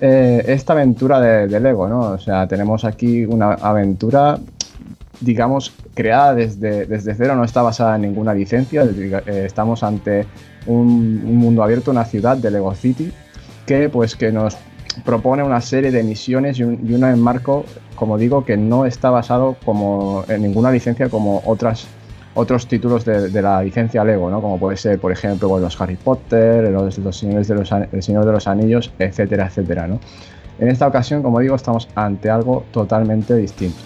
[0.00, 2.00] Eh, esta aventura de, Lego, ¿no?
[2.12, 4.38] O sea, tenemos aquí una aventura,
[5.20, 8.84] digamos, creada desde, desde cero, no está basada en ninguna licencia.
[8.84, 10.26] Eh, estamos ante
[10.66, 13.12] un, un mundo abierto, una ciudad de Lego City
[13.66, 14.56] que, pues, que nos
[15.04, 17.64] propone una serie de misiones y un, y un enmarco,
[17.96, 21.86] como digo, que no está basado como en ninguna licencia como otras
[22.34, 24.42] otros títulos de, la licencia Lego, ¿no?
[24.42, 28.26] Como puede ser, por ejemplo, los Harry Potter, los, los Señores de los, El Señor
[28.26, 30.00] de los Anillos, etcétera, etcétera, ¿no?
[30.58, 33.78] En esta ocasión, como digo, estamos ante algo totalmente distinto.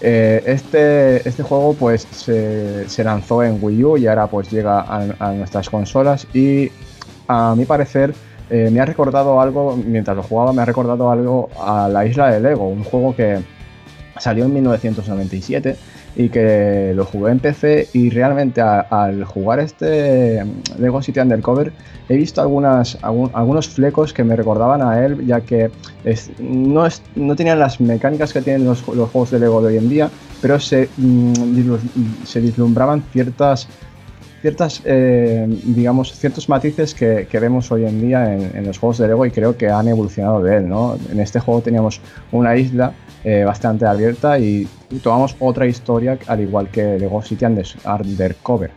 [0.00, 5.32] Eh, este, este juego pues se, lanzó en Wii U y ahora pues llega a
[5.32, 6.70] nuestras consolas y
[7.28, 8.14] a mi parecer
[8.50, 12.30] eh, me ha recordado algo, mientras lo jugaba, me ha recordado algo a la isla
[12.30, 13.40] de Lego, un juego que
[14.18, 15.76] salió en 1997
[16.16, 20.42] y que lo jugué en PC y realmente al jugar este
[20.78, 21.72] Lego City Undercover
[22.08, 25.70] he visto algunos flecos que me recordaban a él, ya que
[26.38, 30.10] no, no tenían las mecánicas que tienen los, juegos de Lego de hoy en día,
[30.40, 31.32] pero se, mm,
[32.24, 33.68] se vislumbraban ciertas
[34.46, 39.26] ciertas, eh, digamos, ciertos matices que, vemos hoy en día en, los juegos de Lego
[39.26, 40.96] y creo que han evolucionado de él, ¿no?
[41.10, 42.92] En este juego teníamos una isla
[43.24, 44.68] eh, bastante abierta y
[45.02, 48.70] tomamos otra historia al igual que Lego City Undercover.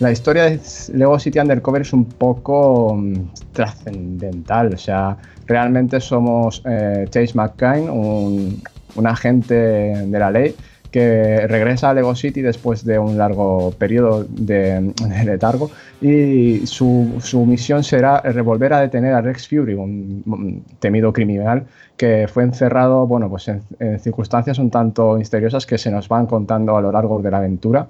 [0.00, 0.58] La historia de
[0.92, 3.14] Lego City Undercover es un poco mm,
[3.52, 8.60] trascendental, o sea, realmente somos eh, Chase McCain, un,
[8.96, 10.56] un agente de la ley
[10.94, 15.68] que regresa a Lego City después de un largo periodo de, letargo
[16.00, 22.28] y su, su, misión será volver a detener a Rex Fury, un, temido criminal que
[22.32, 23.60] fue encerrado bueno, pues en,
[23.98, 27.88] circunstancias un tanto misteriosas que se nos van contando a lo largo de la aventura.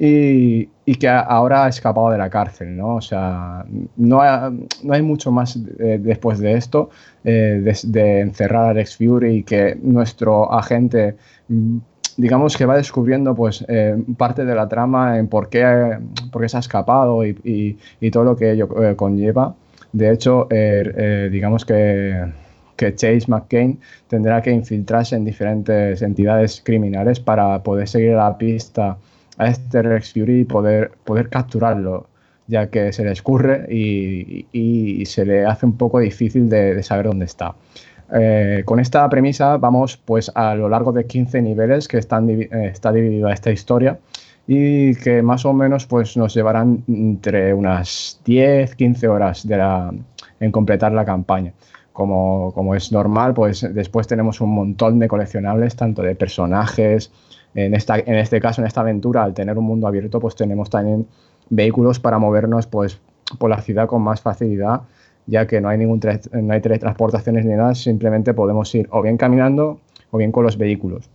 [0.00, 2.94] Y, y, que ahora ha escapado de la cárcel, ¿no?
[2.94, 3.64] O sea,
[3.96, 4.20] no,
[4.84, 6.90] no hay mucho más eh, después de esto,
[7.24, 11.16] eh, de, de, encerrar a Rex Fury y que nuestro agente
[12.18, 15.98] digamos que va descubriendo pues eh, parte de la trama en por qué,
[16.32, 19.54] por qué se ha escapado y, y, todo lo que ello eh, conlleva.
[19.92, 22.26] De hecho, eh, digamos que,
[22.76, 23.78] que, Chase McCain
[24.08, 28.98] tendrá que infiltrarse en diferentes entidades criminales para poder seguir la pista
[29.38, 32.08] a este Rex Fury y poder, poder capturarlo,
[32.48, 36.82] ya que se le escurre y, y se le hace un poco difícil de, de
[36.82, 37.54] saber dónde está.
[38.12, 42.48] Eh, con esta premisa vamos pues a lo largo de 15 niveles que están, eh,
[42.50, 43.98] está dividida esta historia
[44.46, 49.56] y que más o menos pues nos llevarán entre unas 10, 15 horas de
[50.40, 51.52] en completar la campaña.
[51.92, 57.10] Como, como, es normal, pues después tenemos un montón de coleccionables, tanto de personajes,
[57.54, 60.70] en, esta, en este caso, en esta aventura, al tener un mundo abierto, pues tenemos
[60.70, 61.08] también
[61.50, 63.00] vehículos para movernos pues,
[63.38, 64.82] por la ciudad con más facilidad
[65.28, 66.00] ya que no hay ningún
[66.32, 69.78] no hay teletransportaciones ni nada, simplemente podemos ir o bien caminando
[70.10, 71.08] o bien con los vehículos.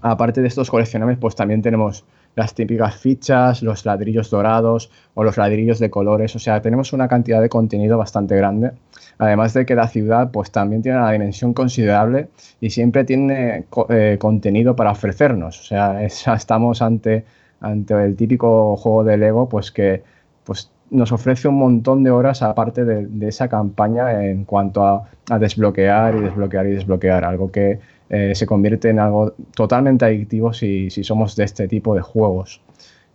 [0.00, 5.36] Aparte de estos coleccionables, pues también tenemos las típicas fichas, los ladrillos dorados o los
[5.36, 8.72] ladrillos de colores, o sea, tenemos una cantidad de contenido bastante grande.
[9.18, 12.28] Además de que la ciudad pues también tiene una dimensión considerable
[12.60, 15.60] y siempre tiene eh, contenido para ofrecernos.
[15.60, 16.02] O sea,
[16.36, 17.24] estamos ante,
[17.60, 20.02] ante el típico juego de Lego pues que
[20.44, 26.14] pues nos ofrece un montón de horas aparte de, esa campaña en cuanto a, desbloquear
[26.16, 31.34] y desbloquear y desbloquear, algo que eh, se convierte en algo totalmente adictivo si, somos
[31.34, 32.60] de este tipo de juegos.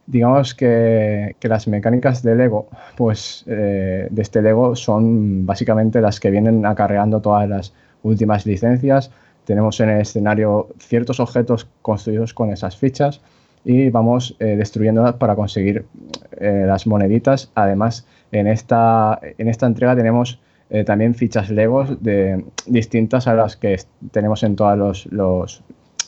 [0.07, 6.31] Digamos que, las mecánicas de Lego, pues eh, de este Lego son básicamente las que
[6.31, 9.11] vienen acarreando todas las últimas licencias.
[9.45, 13.21] Tenemos en el escenario ciertos objetos construidos con esas fichas
[13.67, 15.85] y vamos eh, destruyéndolas para conseguir
[16.39, 17.51] eh, las moneditas.
[17.53, 23.57] Además, en esta, en esta entrega tenemos eh, también fichas Legos de, distintas a las
[23.57, 23.77] que
[24.11, 25.61] tenemos en todos los,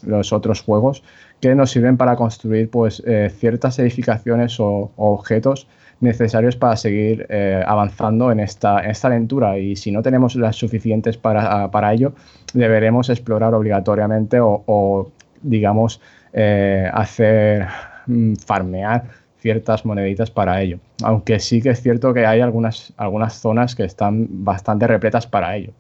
[0.04, 1.04] los, otros juegos
[1.42, 3.04] que nos sirven para construir pues,
[3.38, 5.68] ciertas edificaciones o, objetos
[6.00, 7.28] necesarios para seguir
[7.66, 12.14] avanzando en esta, en esta aventura y si no tenemos las suficientes para, para ello,
[12.54, 16.02] deberemos explorar obligatoriamente o digamos,
[16.34, 17.68] eh, hacer
[18.08, 19.04] mm, farmear
[19.40, 20.80] ciertas moneditas para ello.
[21.04, 25.56] Aunque sí que es cierto que hay algunas, algunas zonas que están bastante repletas para
[25.56, 25.72] ello,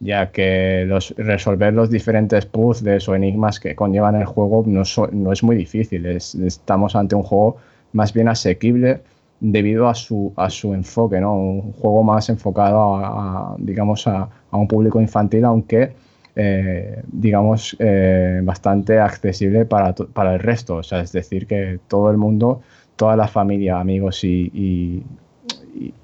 [0.00, 5.56] ya que resolver los diferentes puzzles o enigmas que conllevan el juego no, es muy
[5.56, 6.06] difícil.
[6.06, 7.56] estamos ante un juego
[7.92, 9.00] más bien asequible
[9.40, 11.16] debido a su, a su enfoque.
[11.16, 15.92] Un juego más enfocado a, digamos, a un público infantil, aunque
[16.40, 20.76] eh, digamos, eh, bastante accesible para, para, el resto.
[20.76, 22.60] O sea, es decir, que todo el mundo,
[22.94, 25.02] toda la familia, amigos y,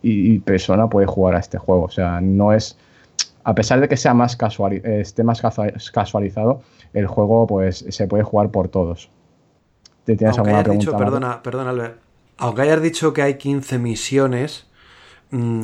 [0.02, 1.84] y, persona puede jugar a este juego.
[1.84, 2.76] O sea, no es.
[3.44, 5.40] A pesar de que sea más casual, esté más
[5.92, 6.62] casualizado,
[6.94, 9.10] el juego pues se puede jugar por todos.
[10.04, 10.96] ¿Te tienes alguna pregunta?
[10.96, 11.98] perdona, perdona, Albert.
[12.38, 14.66] Aunque hayas dicho que hay 15 misiones,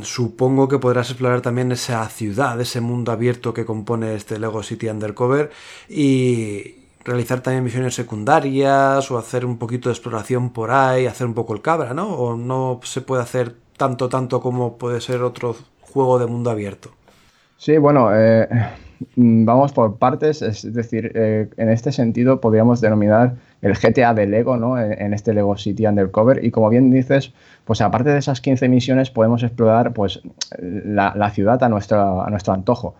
[0.02, 4.88] supongo que podrás explorar también esa ciudad, ese mundo abierto que compone este Lego City
[4.88, 5.50] Undercover
[5.88, 11.34] y realizar también misiones secundarias o hacer un poquito de exploración por ahí, hacer un
[11.34, 12.08] poco el cabra, ¿no?
[12.14, 16.90] O no se puede hacer tanto, tanto como puede ser otro juego de mundo abierto.
[17.56, 18.48] Sí, bueno, eh,
[19.16, 24.56] vamos por partes, es decir, eh, en este sentido podríamos denominar el GTA de Lego,
[24.56, 24.78] ¿no?
[24.78, 26.44] En, este Lego City Undercover.
[26.44, 27.32] Y como bien dices,
[27.64, 30.20] pues aparte de esas 15 misiones podemos explorar pues,
[30.58, 32.94] la, ciudad a nuestro, a nuestro antojo.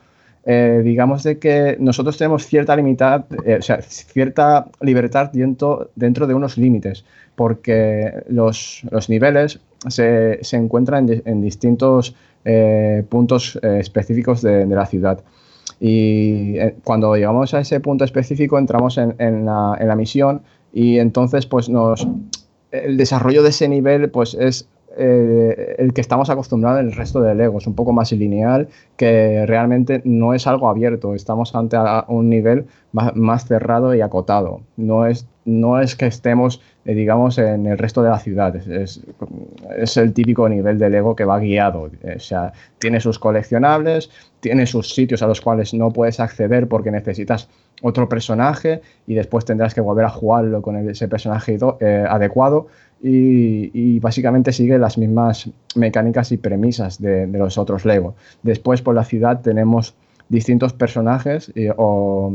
[0.47, 6.27] eh, digamos de que nosotros tenemos cierta limitad, eh, o sea, cierta libertad dentro, dentro
[6.27, 12.15] de unos límites, porque los, niveles se, se encuentran en, distintos
[13.11, 15.23] puntos específicos de, la ciudad.
[15.81, 20.43] Y cuando llegamos a ese punto específico entramos en, la, misión
[20.75, 22.07] y entonces pues nos,
[22.71, 27.21] el desarrollo de ese nivel pues es eh, el que estamos acostumbrados en el resto
[27.21, 27.59] de Lego.
[27.59, 31.15] Es un poco más lineal, que realmente no es algo abierto.
[31.15, 31.77] Estamos ante
[32.09, 34.61] un nivel más, cerrado y acotado.
[34.77, 38.55] No es, no es que estemos, eh, digamos, en el resto de la ciudad.
[38.57, 39.01] Es,
[39.77, 41.91] es, el típico nivel de Lego que va guiado.
[42.17, 46.91] O sea, tiene sus coleccionables, tiene sus sitios a los cuales no puedes acceder porque
[46.91, 47.49] necesitas
[47.83, 52.69] otro personaje y después tendrás que volver a jugarlo con ese personaje eh, adecuado
[53.03, 58.15] y, básicamente sigue las mismas mecánicas y premisas de, los otros Lego.
[58.43, 59.95] Después por la ciudad tenemos
[60.29, 62.31] distintos personajes o,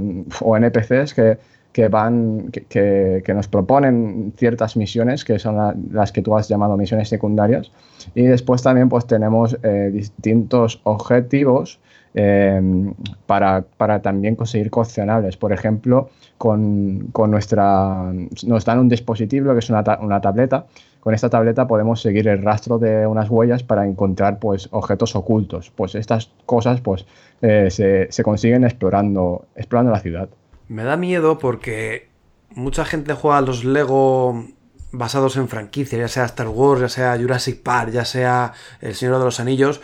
[0.57, 1.37] NPCs que,
[1.75, 5.57] que van, que, que, nos proponen ciertas misiones, que son
[5.91, 7.69] las que tú has llamado misiones secundarias.
[8.15, 11.81] Y después también pues tenemos eh, distintos objetivos
[12.17, 12.93] Em,
[13.25, 15.35] para, para, también conseguir coleccionables.
[15.35, 18.13] Por ejemplo, con, con, nuestra,
[18.47, 20.65] nos dan un dispositivo que es una, una, tableta.
[21.01, 25.73] Con esta tableta podemos seguir el rastro de unas huellas para encontrar pues, objetos ocultos.
[25.75, 27.05] Pues estas cosas pues,
[27.41, 30.29] eh, se, se consiguen explorando, explorando la ciudad.
[30.67, 32.09] Me da miedo porque
[32.49, 34.47] mucha gente juega a los Lego
[34.91, 39.19] basados en franquicias, ya sea Star Wars, ya sea Jurassic Park, ya sea El Señor
[39.19, 39.81] de los Anillos,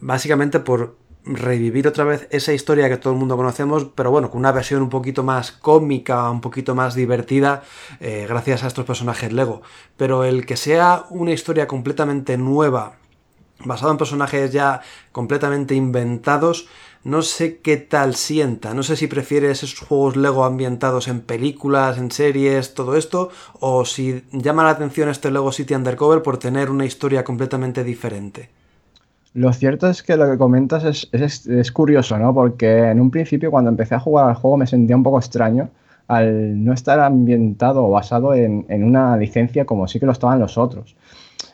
[0.00, 4.40] básicamente por revivir otra vez esa historia que todo el mundo conocemos, pero bueno, con
[4.40, 7.62] una versión un poquito más cómica, un poquito más divertida,
[8.00, 9.62] eh, gracias a estos personajes Lego.
[9.96, 12.96] Pero el que sea una historia completamente nueva,
[13.64, 14.80] basada en personajes ya
[15.12, 16.68] completamente inventados,
[17.04, 18.74] no sé qué tal sienta.
[18.74, 23.30] No sé si prefieres esos juegos Lego ambientados en películas, en series, todo esto,
[23.60, 28.50] o si llama la atención este Lego City Undercover por tener una historia completamente diferente.
[29.34, 32.34] Lo cierto es que lo que comentas es, curioso, ¿no?
[32.34, 35.70] Porque en un principio cuando empecé a jugar al juego me sentía un poco extraño
[36.08, 40.56] al no estar ambientado o basado en, una licencia como sí que lo estaban los
[40.56, 40.96] otros.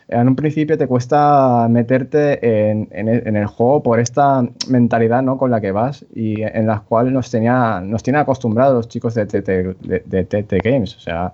[0.07, 2.87] En un principio te cuesta meterte en,
[3.35, 5.37] el, juego por esta mentalidad ¿no?
[5.37, 9.15] con la que vas y en la cual nos, tenía, nos tienen acostumbrados los chicos
[9.15, 10.95] de TT, Games.
[10.95, 11.33] O sea,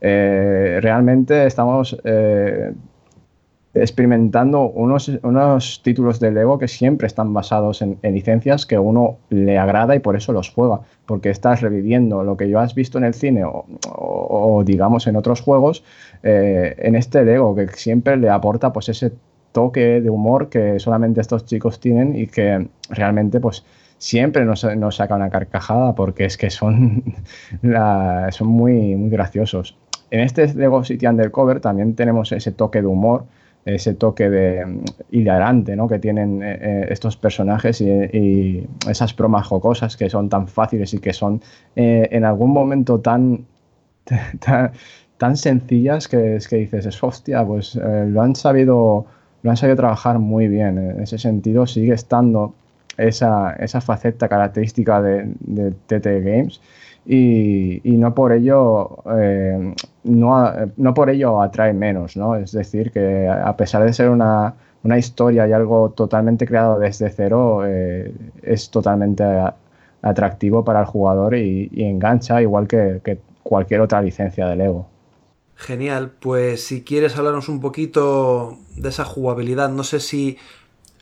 [0.00, 2.72] eh, realmente estamos eh,
[3.72, 9.58] experimentando unos, unos títulos de Lego que siempre están basados en, licencias que uno le
[9.58, 13.04] agrada y por eso los juega, porque estás reviviendo lo que yo has visto en
[13.04, 15.84] el cine o, digamos en otros juegos,
[16.22, 19.12] eh, en este Lego que siempre le aporta pues ese
[19.52, 23.64] toque de humor que solamente estos chicos tienen y que realmente pues
[23.98, 27.04] siempre nos, nos saca una carcajada porque es que son,
[28.30, 29.76] son muy, muy graciosos.
[30.10, 33.26] En este Lego City Undercover también tenemos ese toque de humor
[33.64, 35.88] ese toque de mm, hilarante ¿no?
[35.88, 40.98] que tienen eh, eh, estos personajes y, esas bromas jocosas que son tan fáciles y
[40.98, 41.42] que son
[41.76, 43.44] eh, en algún momento tan,
[45.18, 49.06] tan, sencillas que es que dices, es hostia, pues lo han sabido
[49.42, 50.76] lo han sabido trabajar muy bien.
[50.78, 52.54] En ese sentido sigue estando
[52.98, 56.60] esa, esa faceta característica de, de TT Games
[57.06, 62.36] y, no por ello eh, no, no, por ello atrae menos, ¿no?
[62.36, 67.10] Es decir, que a pesar de ser una, una historia y algo totalmente creado desde
[67.10, 69.24] cero, eh, es totalmente
[70.02, 74.86] atractivo para el jugador y, engancha igual que, que, cualquier otra licencia de Lego.
[75.56, 80.38] Genial, pues si quieres hablarnos un poquito de esa jugabilidad, no sé si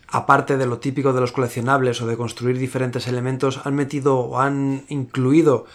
[0.09, 4.41] aparte de lo típico de los coleccionables o de construir diferentes elementos, han metido o
[4.41, 5.67] han incluido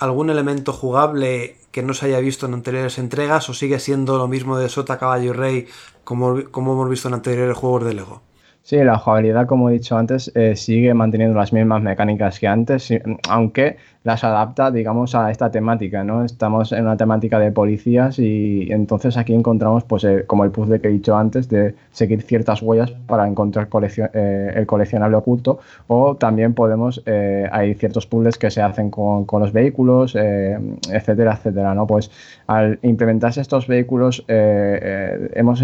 [0.00, 4.26] algún elemento jugable que no se haya visto en anteriores entregas o sigue siendo lo
[4.26, 5.68] mismo de Sota, Caballo y Rey
[6.04, 8.22] como, como hemos visto en anteriores juegos de Lego?
[8.62, 12.92] Sí, la jugabilidad, como he dicho antes, eh, sigue manteniendo las mismas mecánicas que antes,
[13.28, 16.24] aunque las adapta, digamos, a esta temática, ¿no?
[16.24, 20.80] Estamos en una temática de policías y entonces aquí encontramos, pues, eh, como el puzzle
[20.80, 23.68] que he dicho antes, de seguir ciertas huellas para encontrar
[24.14, 27.02] eh, el coleccionable oculto, o también podemos,
[27.50, 31.86] hay ciertos puzzles que se hacen con, con los vehículos, etcétera, etcétera, ¿no?
[31.86, 32.10] Pues
[32.46, 35.62] al implementarse estos vehículos, hemos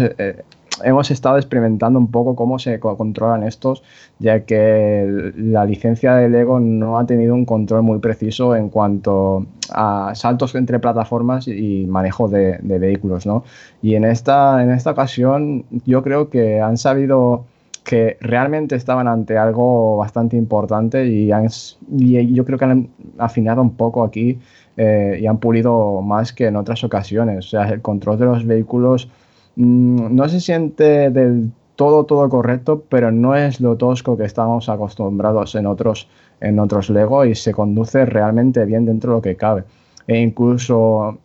[0.83, 3.83] hemos estado experimentando un poco cómo se controlan estos,
[4.19, 9.45] ya que la licencia de Lego no ha tenido un control muy preciso en cuanto
[9.71, 13.43] a saltos entre plataformas y manejo de, vehículos, ¿no?
[13.81, 17.45] Y en esta, en esta ocasión yo creo que han sabido
[17.83, 24.03] que realmente estaban ante algo bastante importante y, yo creo que han afinado un poco
[24.03, 24.39] aquí
[24.75, 27.45] eh, y han pulido más que en otras ocasiones.
[27.45, 29.09] O sea, el control de los vehículos
[29.57, 35.55] no se siente del todo, todo correcto, pero no es lo tosco que estamos acostumbrados
[35.55, 36.07] en otros,
[36.41, 39.63] en otros Lego y se conduce realmente bien dentro de lo que cabe.
[40.07, 41.17] E incluso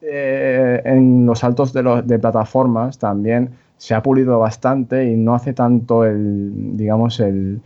[0.00, 3.50] eh, en los saltos de, de plataformas también
[3.82, 7.60] se ha pulido bastante y no hace tanto el, digamos, el,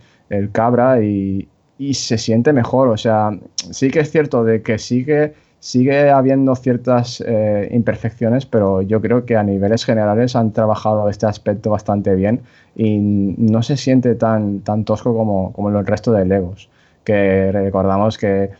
[0.51, 1.47] cabra y,
[1.93, 2.87] se siente mejor.
[2.87, 8.81] O sea, sí que es cierto de que sigue, sigue habiendo ciertas eh, imperfecciones, pero
[8.81, 12.41] yo creo que a niveles generales han trabajado este aspecto bastante bien
[12.75, 16.69] y no se siente tan, tan tosco como, como el resto de Legos.
[17.03, 18.51] Que recordamos que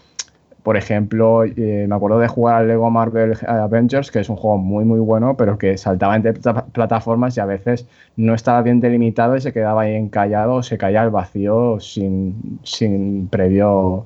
[0.67, 4.57] por ejemplo, eh, me acuerdo de jugar al Lego Marvel Avengers, que es un juego
[4.57, 7.87] muy muy bueno, pero que saltaba entre plataformas y a veces
[8.17, 12.59] no estaba bien delimitado y se quedaba ahí encallado o se caía al vacío sin,
[12.63, 14.03] sin previo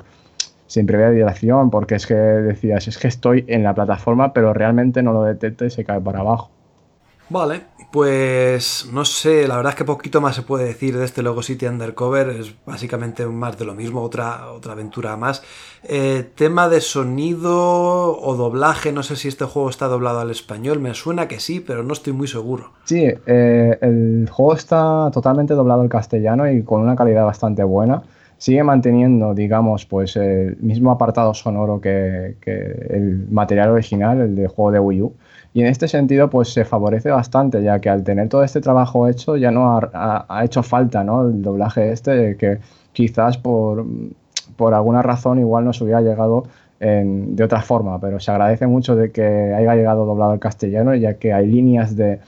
[0.72, 5.04] sin previa dirección, porque es que decías, es que estoy en la plataforma, pero realmente
[5.04, 6.50] no lo detecta y se cae para abajo.
[7.28, 11.24] Vale, pues no sé, la verdad es que poquito más se puede decir de este
[11.24, 15.44] Logo City Undercover, es básicamente más de lo mismo, otra, otra aventura más.
[15.84, 20.80] Eh, tema de sonido o doblaje, no sé si este juego está doblado al español,
[20.80, 22.72] me suena que sí, pero no estoy muy seguro.
[22.86, 28.04] Sí, eh, el juego está totalmente doblado al castellano y con una calidad bastante buena.
[28.42, 34.48] Sigue manteniendo, digamos, pues el mismo apartado sonoro que, que el material original, el de
[34.48, 35.14] juego de Wii U
[35.54, 39.08] y en este sentido, pues se favorece bastante, ya que al tener todo este trabajo
[39.08, 41.28] hecho, ya no ha, hecho falta ¿no?
[41.28, 42.58] el doblaje este, que
[42.94, 43.86] quizás por,
[44.56, 46.46] por alguna razón igual nos hubiera llegado
[46.82, 51.14] de otra forma, pero se agradece mucho de que haya llegado doblado al castellano, ya
[51.14, 52.20] que hay líneas de,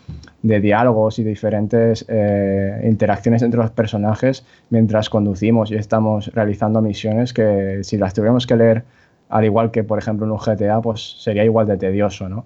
[0.44, 7.34] de diálogos y diferentes eh, interacciones entre los personajes mientras conducimos y estamos realizando misiones
[7.34, 8.84] que si las tuviéramos que leer
[9.30, 12.46] al igual que por ejemplo en un GTA, pues sería igual de tedioso, ¿no?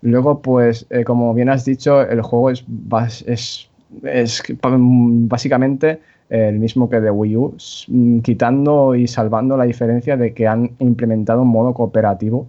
[0.00, 2.64] Luego, pues, eh, como bien has dicho, el juego es,
[3.26, 3.68] es
[4.60, 6.00] básicamente
[6.30, 7.56] el mismo que de Wii U,
[7.88, 12.46] mm, quitando y salvando la diferencia de que han implementado un modo cooperativo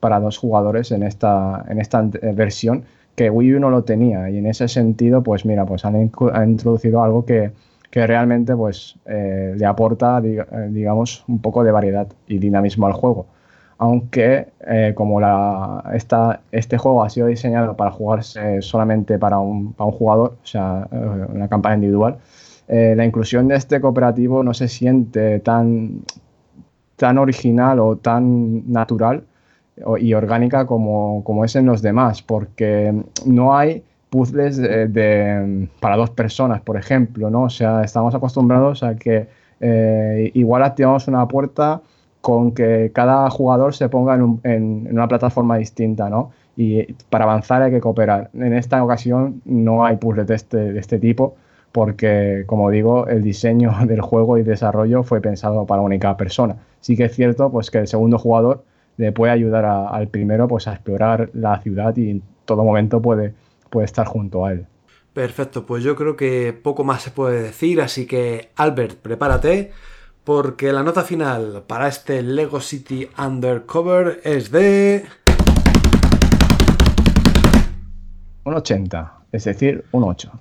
[0.00, 4.30] para dos jugadores en esta, en esta eh, versión que Wii U no lo tenía.
[4.30, 7.52] Y en ese sentido, pues mira, pues han, introducido algo que,
[7.92, 13.26] realmente pues, eh, le aporta, digamos, un poco de variedad y dinamismo al juego
[13.82, 15.82] aunque eh, como la,
[16.52, 21.48] este juego ha sido diseñado para jugarse solamente para un, jugador, o sea, eh, una
[21.48, 22.18] campaña individual,
[22.74, 26.00] eh, la inclusión de este cooperativo no se siente tan,
[26.96, 29.24] tan original o tan natural
[29.98, 32.94] y orgánica como, es en los demás, porque
[33.26, 34.58] no hay puzzles
[35.80, 37.42] para dos personas, por ejemplo, ¿no?
[37.42, 39.28] O sea, estamos acostumbrados a que
[40.34, 41.82] igual activamos una puerta
[42.22, 46.30] con que cada jugador se ponga en, una plataforma distinta, ¿no?
[46.56, 48.30] Y para avanzar hay que cooperar.
[48.32, 51.34] En esta ocasión no hay puzzles de este, de este tipo,
[51.72, 56.56] porque, como digo, el diseño del juego y desarrollo fue pensado para única persona.
[56.80, 58.64] Sí que es cierto pues, que el segundo jugador
[58.98, 63.34] le puede ayudar al primero pues, a explorar la ciudad y en todo momento puede,
[63.70, 64.66] puede estar junto a él.
[65.12, 69.72] Perfecto, pues yo creo que poco más se puede decir, así que Albert, prepárate
[70.24, 75.04] porque la nota final para este Lego City Undercover es de...
[78.44, 80.32] Un 80, es decir, un 8.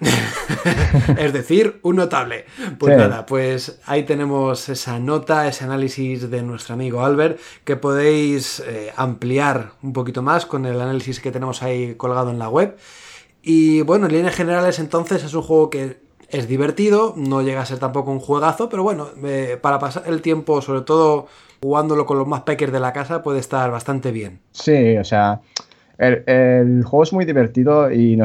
[1.18, 2.44] es decir, un notable.
[2.78, 8.60] Pues nada, pues ahí tenemos esa nota, ese análisis de nuestro amigo Albert, que podéis
[8.60, 12.76] eh, ampliar un poquito más con el análisis que tenemos ahí colgado en la web.
[13.42, 17.66] Y bueno, en líneas generales entonces es un juego que es divertido, no llega a
[17.66, 21.28] ser tampoco un juegazo, pero bueno, eh, para pasar el tiempo, sobre todo
[21.62, 24.40] jugándolo con los más peckers de la casa, puede estar bastante bien.
[24.52, 25.40] Sí, o sea,
[25.98, 28.16] el, juego es muy divertido y,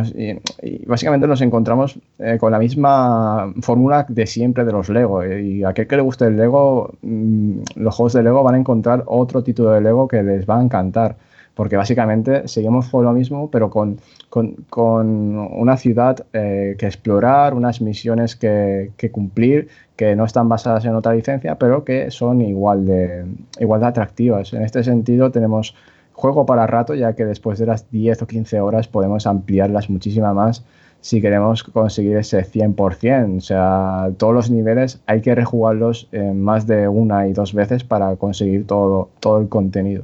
[0.86, 5.26] básicamente nos encontramos eh, con la misma fórmula de siempre de los Lego.
[5.26, 8.60] Y a aquel que le guste el Lego, mm, los juegos de Lego van a
[8.60, 11.16] encontrar otro título de Lego que les va a encantar
[11.54, 14.00] porque básicamente seguimos con lo mismo, pero con,
[14.32, 21.14] una ciudad eh, que explorar, unas misiones que, cumplir, que no están basadas en otra
[21.14, 23.26] licencia, pero que son igual de,
[23.60, 24.54] igual de atractivas.
[24.54, 25.76] En este sentido tenemos
[26.22, 30.32] juego para rato, ya que después de las 10 o 15 horas podemos ampliarlas muchísimo
[30.36, 30.64] más
[31.02, 33.38] si queremos conseguir ese 100%.
[33.38, 38.16] O sea, todos los niveles hay que rejugarlos más de una y dos veces para
[38.18, 40.04] conseguir todo, todo el contenido.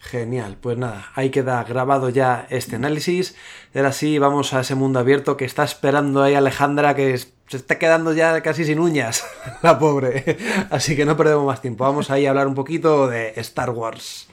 [0.00, 3.36] Genial, pues nada, ahí queda grabado ya este análisis.
[3.74, 7.78] Ahora sí, vamos a ese mundo abierto que está esperando ahí Alejandra, que se está
[7.78, 9.24] quedando ya casi sin uñas,
[9.62, 10.36] la pobre.
[10.70, 14.28] Así que no perdemos más tiempo, vamos ahí a hablar un poquito de Star Wars.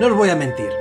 [0.00, 0.72] No os voy a mentir.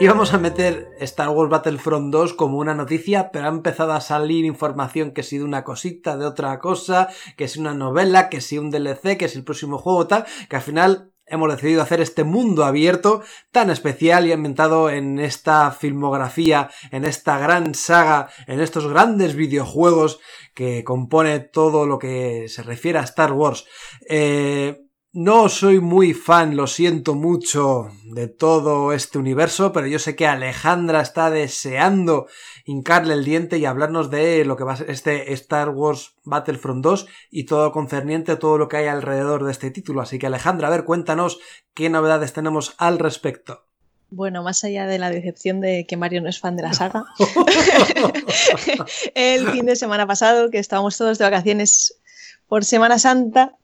[0.00, 4.46] Íbamos a meter Star Wars Battlefront 2 como una noticia, pero ha empezado a salir
[4.46, 8.56] información que si de una cosita, de otra cosa, que si una novela, que si
[8.56, 12.24] un DLC, que si el próximo juego tal, que al final hemos decidido hacer este
[12.24, 13.20] mundo abierto
[13.52, 20.20] tan especial y ambientado en esta filmografía, en esta gran saga, en estos grandes videojuegos
[20.54, 23.66] que compone todo lo que se refiere a Star Wars.
[24.08, 24.83] Eh,
[25.14, 30.26] no soy muy fan, lo siento mucho, de todo este universo, pero yo sé que
[30.26, 32.26] Alejandra está deseando
[32.64, 36.82] hincarle el diente y hablarnos de lo que va a ser este Star Wars Battlefront
[36.82, 40.00] 2 y todo concerniente, todo lo que hay alrededor de este título.
[40.00, 41.38] Así que Alejandra, a ver, cuéntanos
[41.74, 43.66] qué novedades tenemos al respecto.
[44.10, 47.04] Bueno, más allá de la decepción de que Mario no es fan de la saga,
[49.14, 52.00] el fin de semana pasado, que estábamos todos de vacaciones
[52.48, 53.56] por Semana Santa,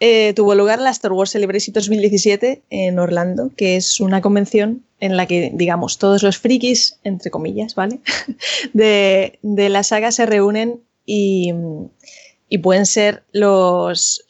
[0.00, 5.16] eh, tuvo lugar la Star Wars Celebration 2017 en Orlando, que es una convención en
[5.16, 8.00] la que, digamos, todos los frikis, entre comillas, ¿vale?
[8.72, 11.52] de, la saga se reúnen y,
[12.62, 14.24] pueden ser los,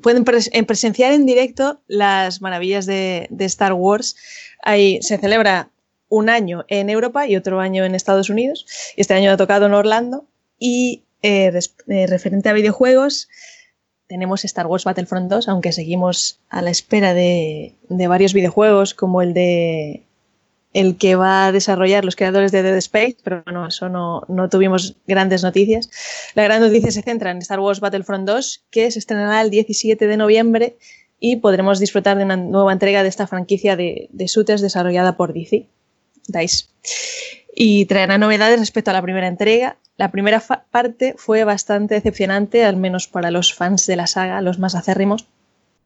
[0.00, 4.16] pueden presenciar en directo las maravillas de, Star Wars.
[4.62, 5.70] Ahí se celebra
[6.08, 8.66] un año en Europa y otro año en Estados Unidos.
[8.96, 10.26] Este año ha tocado en Orlando.
[10.58, 11.52] Y eh,
[11.88, 13.28] eh, referente a videojuegos,
[14.10, 19.34] tenemos Star Wars Battlefront 2, aunque seguimos a la espera de, varios videojuegos como el
[19.34, 20.02] de
[20.72, 24.96] el que va a desarrollar los creadores de Dead Space, pero bueno, eso no, tuvimos
[25.06, 25.90] grandes noticias.
[26.34, 30.04] La gran noticia se centra en Star Wars Battlefront 2, que se estrenará el 17
[30.04, 30.76] de noviembre
[31.20, 35.32] y podremos disfrutar de una nueva entrega de esta franquicia de, de shooters desarrollada por
[35.32, 35.68] DC,
[36.26, 36.66] DICE.
[37.54, 40.40] Y traerá novedades respecto a la primera entrega, la primera
[40.70, 45.26] parte fue bastante decepcionante, al menos para los fans de la saga, los más acérrimos,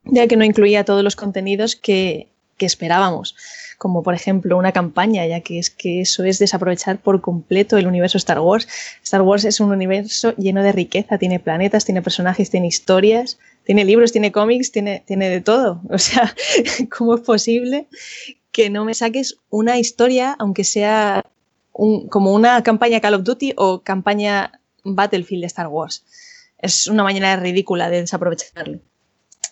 [0.04, 2.28] ya que no incluía todos los contenidos que,
[2.60, 3.34] esperábamos,
[3.76, 7.88] como por ejemplo una campaña, ya que es que eso es desaprovechar por completo el
[7.88, 8.68] universo Star Wars.
[9.02, 13.84] Star Wars es un universo lleno de riqueza, tiene planetas, tiene personajes, tiene historias, tiene
[13.84, 15.82] libros, tiene cómics, tiene, tiene de todo.
[15.90, 16.32] O sea,
[16.96, 17.88] ¿cómo es posible
[18.52, 21.24] que no me saques una historia, aunque sea
[21.74, 26.04] como una campaña Call of Duty o campaña Battlefield de Star Wars.
[26.58, 28.80] Es una manera ridícula de desaprovecharlo.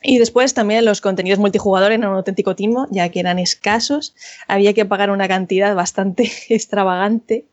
[0.02, 4.14] Y después también los contenidos multijugador eran un auténtico timo, ya que eran escasos.
[4.48, 7.46] Había que pagar una cantidad bastante extravagante,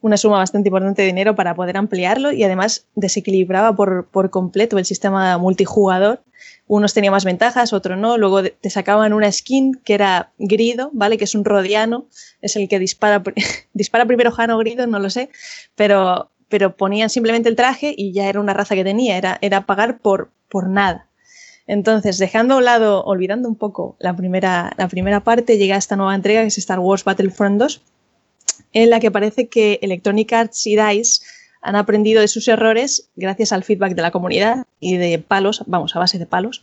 [0.00, 4.78] una suma bastante importante de dinero para poder ampliarlo y además desequilibraba por, por completo
[4.78, 6.22] el sistema multijugador
[6.70, 8.16] unos tenían más ventajas, otros no.
[8.16, 11.18] Luego te sacaban una skin que era Grido, ¿vale?
[11.18, 12.06] Que es un rodiano,
[12.42, 13.24] es el que dispara,
[13.72, 15.30] dispara primero Jano Grido, no lo sé,
[15.74, 19.66] pero, pero ponían simplemente el traje y ya era una raza que tenía, era, era
[19.66, 21.08] pagar por, por nada.
[21.66, 25.96] Entonces, dejando a un lado, olvidando un poco la primera, la primera parte, llega esta
[25.96, 27.82] nueva entrega que es Star Wars Battlefront 2,
[28.72, 31.22] en la que parece que Electronic Arts y DICE
[31.62, 35.94] han aprendido de sus errores gracias al feedback de la comunidad y de palos, vamos,
[35.94, 36.62] a base de palos.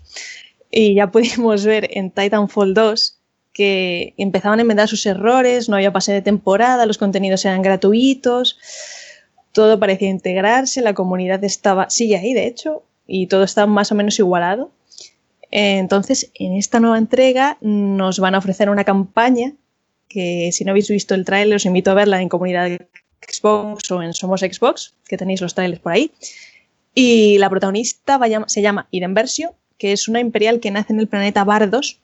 [0.72, 3.18] Y ya pudimos ver en Titanfall 2
[3.54, 8.60] que empezaban a enmendar sus errores, no había pase de temporada, los contenidos eran gratuitos,
[9.52, 13.96] todo parecía integrarse, la comunidad estaba, sigue ahí de hecho, y todo está más o
[13.96, 14.70] menos igualado.
[15.50, 19.54] Entonces, en esta nueva entrega nos van a ofrecer una campaña
[20.08, 22.70] que si no habéis visto el trailer os invito a verla en comunidad
[23.22, 26.12] Xbox o en Somos Xbox, que tenéis los trailers por ahí.
[26.94, 31.08] Y la protagonista se llama Iden Versio, que es una imperial que nace en el
[31.08, 32.00] planeta Bardos.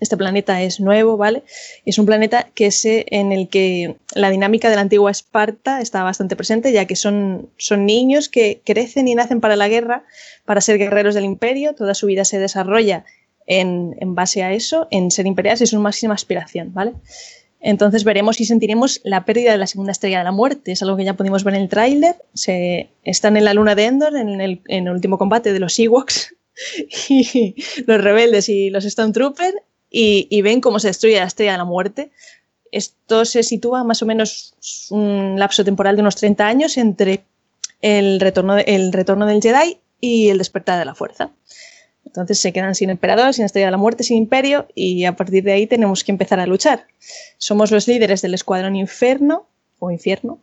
[0.00, 1.42] Este planeta es nuevo, ¿vale?
[1.84, 6.34] Es un planeta que en el que la dinámica de la antigua Esparta está bastante
[6.34, 10.04] presente, ya que son, son niños que crecen y nacen para la guerra,
[10.44, 11.74] para ser guerreros del imperio.
[11.74, 13.04] Toda su vida se desarrolla
[13.46, 16.94] en, base a eso, en ser imperiales, es su máxima aspiración, ¿vale?
[17.60, 20.72] Entonces veremos y sentiremos la pérdida de la segunda estrella de la muerte.
[20.72, 22.16] Es algo que ya pudimos ver en el tráiler.
[22.34, 26.34] Se, están en la luna de Endor, en el, último combate de los Ewoks
[27.08, 27.54] y
[27.86, 29.54] los rebeldes y los Stormtroopers.
[29.90, 32.10] y, ven cómo se destruye la estrella de la muerte.
[32.72, 34.54] Esto se sitúa más o menos
[34.90, 37.22] un lapso temporal de unos 30 años entre
[37.82, 41.30] el retorno del Jedi y el despertar de la fuerza.
[42.06, 45.44] Entonces se quedan sin emperador, sin estrella de la muerte, sin imperio y a partir
[45.44, 46.86] de ahí tenemos que empezar a luchar.
[47.38, 49.46] Somos los líderes del escuadrón inferno
[49.78, 50.40] o infierno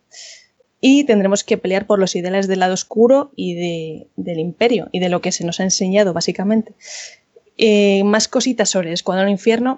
[0.82, 5.10] y tendremos que pelear por los ideales del lado oscuro y del imperio y de
[5.10, 6.74] lo que se nos ha enseñado básicamente.
[7.58, 9.78] Eh, más cositas sobre el escuadrón infierno.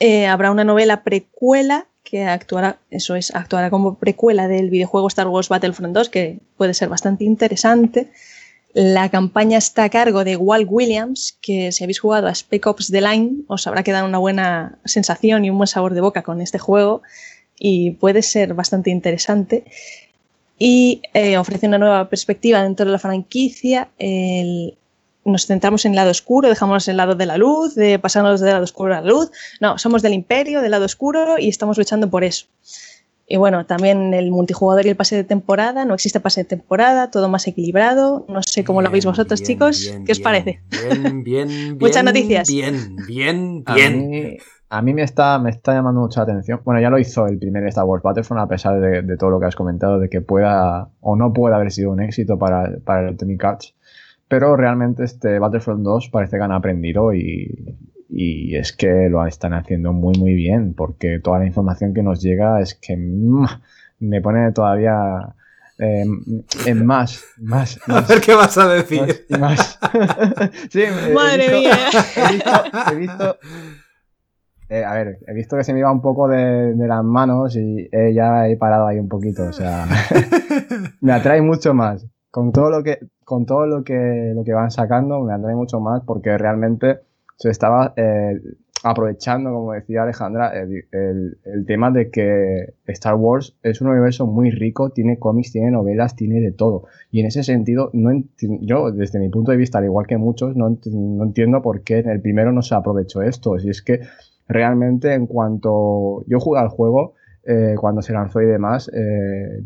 [0.00, 5.28] Eh, habrá una novela precuela que actuará, eso es, actuará como precuela del videojuego Star
[5.28, 8.10] Wars Battlefront 2, que puede ser bastante interesante.
[8.74, 12.90] La campaña está a cargo de Walt Williams, que si habéis jugado a Spec Ops
[12.90, 16.40] The Line os habrá quedado una buena sensación y un buen sabor de boca con
[16.40, 17.02] este juego
[17.58, 19.64] y puede ser bastante interesante.
[20.58, 23.90] Y eh, ofrece una nueva perspectiva dentro de la franquicia.
[25.24, 28.52] nos centramos en el lado oscuro, dejamos el lado de la luz, de pasarnos del
[28.52, 29.30] lado oscuro a la luz.
[29.60, 32.46] No, somos del imperio, del lado oscuro y estamos luchando por eso.
[33.32, 37.10] Y bueno, también el multijugador y el pase de temporada, no existe pase de temporada,
[37.10, 38.26] todo más equilibrado.
[38.28, 39.90] No sé cómo lo veis vosotros, chicos.
[40.04, 40.60] ¿Qué os parece?
[40.68, 42.46] Bien, bien, Muchas noticias.
[42.46, 44.36] Bien, bien, bien.
[44.68, 46.60] A mí, me, está, me está llamando mucha atención.
[46.62, 49.46] Bueno, ya lo hizo el primer Star Wars Battlefront, a pesar de, todo lo que
[49.46, 53.06] has comentado, de que pueda o no pueda haber sido un éxito para, para el
[53.06, 53.74] Electronic Arts.
[54.28, 57.78] Pero realmente este Battlefront 2 parece que han aprendido y,
[58.14, 62.20] y es que lo están haciendo muy muy bien porque toda la información que nos
[62.20, 63.46] llega es que mm,
[64.00, 65.34] me pone todavía
[65.78, 66.04] eh,
[66.66, 69.26] en más, más, A ver qué vas a decir.
[69.40, 69.78] Más,
[71.14, 71.76] Madre mía.
[72.92, 73.36] He visto,
[74.68, 77.88] eh, a ver, he visto que se me iba un poco de, las manos y
[78.14, 79.44] ya he parado ahí un poquito.
[79.44, 79.86] O sea,
[81.00, 82.06] me atrae mucho más.
[82.30, 85.80] Con todo lo que, con todo lo que, lo que van sacando, me atrae mucho
[85.80, 87.00] más porque realmente
[87.36, 88.40] se estaba eh,
[88.84, 94.90] aprovechando, como decía Alejandra, el, tema de que Star Wars es un universo muy rico,
[94.90, 96.84] tiene cómics, tiene novelas, tiene de todo.
[97.10, 98.10] Y en ese sentido, no
[98.60, 100.78] yo desde mi punto de vista, al igual que muchos, no,
[101.22, 103.58] entiendo por qué en el primero no se aprovechó esto.
[103.58, 104.00] Si es que
[104.48, 107.14] realmente en cuanto yo jugué al juego,
[107.44, 109.62] eh, cuando se lanzó y demás, eh,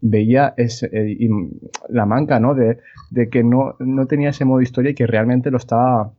[0.00, 0.90] veía ese,
[1.88, 2.54] la manca ¿no?
[2.54, 2.78] de,
[3.10, 6.12] de que no, no tenía ese modo historia y que realmente lo estaba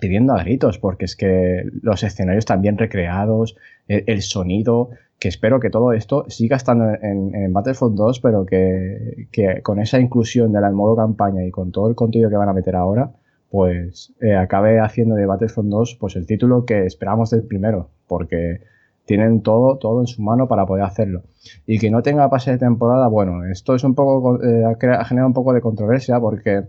[0.00, 5.60] pidiendo a gritos, porque es que los escenarios están bien recreados, el, sonido, que espero
[5.60, 9.26] que todo esto siga estando en, Battlefront 2, pero que,
[9.62, 12.52] con esa inclusión de la modo campaña y con todo el contenido que van a
[12.52, 13.12] meter ahora,
[13.50, 18.60] pues eh, acabe haciendo de Battlefront 2 pues el título que esperamos del primero, porque
[19.06, 21.22] tienen todo, todo en su mano para poder hacerlo.
[21.66, 25.28] Y que no tenga pase de temporada, bueno, esto es un poco, eh, ha generado
[25.28, 26.64] un poco de controversia porque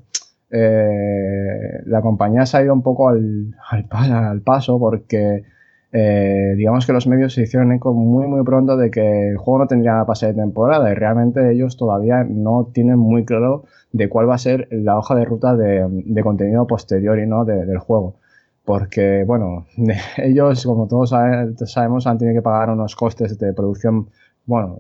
[0.52, 5.44] eh, la compañía se ha ido un poco al, al, paso porque
[5.92, 9.60] eh, digamos que los medios se hicieron eco muy muy pronto de que el juego
[9.60, 14.30] no tendría pase de temporada y realmente ellos todavía no tienen muy claro de cuál
[14.30, 18.16] va a ser la hoja de ruta de, contenido posterior y no del juego.
[18.66, 19.66] Porque, bueno,
[20.18, 24.10] ellos, como todos sabemos, han tenido que pagar unos costes de producción,
[24.46, 24.78] bueno,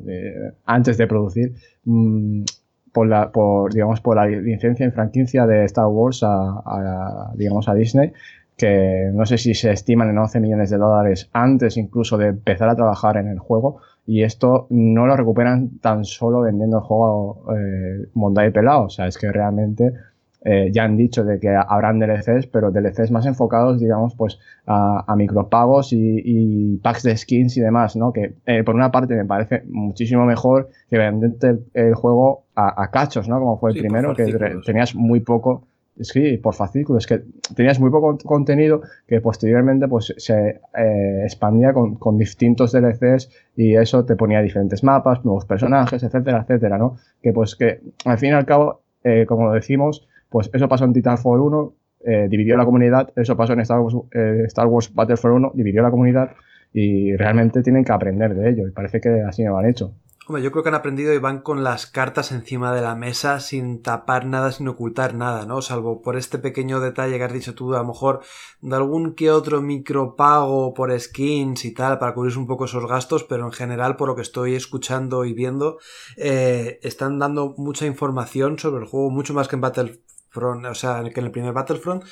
[0.66, 1.56] antes de producir,
[1.86, 2.44] mm,
[2.92, 7.74] por la, por, digamos, por la licencia en franquicia de Star Wars a, digamos, a
[7.74, 8.12] Disney,
[8.58, 12.70] que no sé si se estiman en 11 millones de dólares antes incluso de empezar
[12.70, 17.46] a trabajar en el juego, y esto no lo recuperan tan solo vendiendo el juego
[17.56, 19.94] eh, mondado y pelado, o sea, es que realmente
[20.42, 25.14] eh, ya han dicho de que habrán DLCs, pero DLCs más enfocados, digamos, pues a,
[25.18, 28.14] micropagos y, packs de skins y demás, ¿no?
[28.14, 33.28] Que eh, por una parte me parece muchísimo mejor que venderte el, juego a, cachos,
[33.28, 33.40] ¿no?
[33.40, 34.26] Como fue el primero, que
[34.66, 35.68] tenías muy poco,
[36.00, 37.24] sí, por fascículos, que
[37.56, 43.76] tenías muy poco contenido que posteriormente pues se eh, expandía con, con, distintos DLCs y
[43.76, 46.98] eso te ponía diferentes mapas, nuevos personajes, etcétera, etcétera, ¿no?
[47.22, 48.82] Que pues que al fin y al cabo,
[49.28, 53.60] como decimos, pues eso pasó en Titanfall 1, eh, dividió la comunidad, eso pasó en
[53.62, 56.32] Star Wars, eh, Star Wars Battlefront 1, dividió la comunidad
[56.72, 59.94] y realmente tienen que aprender de ello y parece que así me lo han hecho.
[60.30, 63.40] Hombre, yo creo que han aprendido y van con las cartas encima de la mesa
[63.40, 65.64] sin tapar nada, sin ocultar nada, ¿no?
[65.64, 68.22] Salvo por este pequeño detalle que has dicho tú, a lo mejor
[68.62, 73.24] de algún que otro micropago por skins y tal, para cubrir un poco esos gastos,
[73.24, 75.80] pero en general, por lo que estoy escuchando y viendo,
[76.16, 80.00] eh, están dando mucha información sobre el juego, mucho más que en Battle
[80.36, 82.04] o sea, que en el primer Battlefront.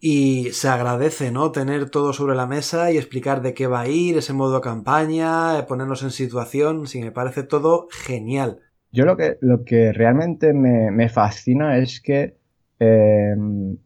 [0.00, 1.50] Y se agradece, ¿no?
[1.50, 5.58] Tener todo sobre la mesa y explicar de qué va a ir, ese modo campaña,
[5.58, 6.86] eh, ponernos en situación.
[6.86, 8.60] Sí, me parece todo genial.
[8.92, 12.38] Yo lo que, lo que realmente me, fascina es que
[12.80, 13.34] eh,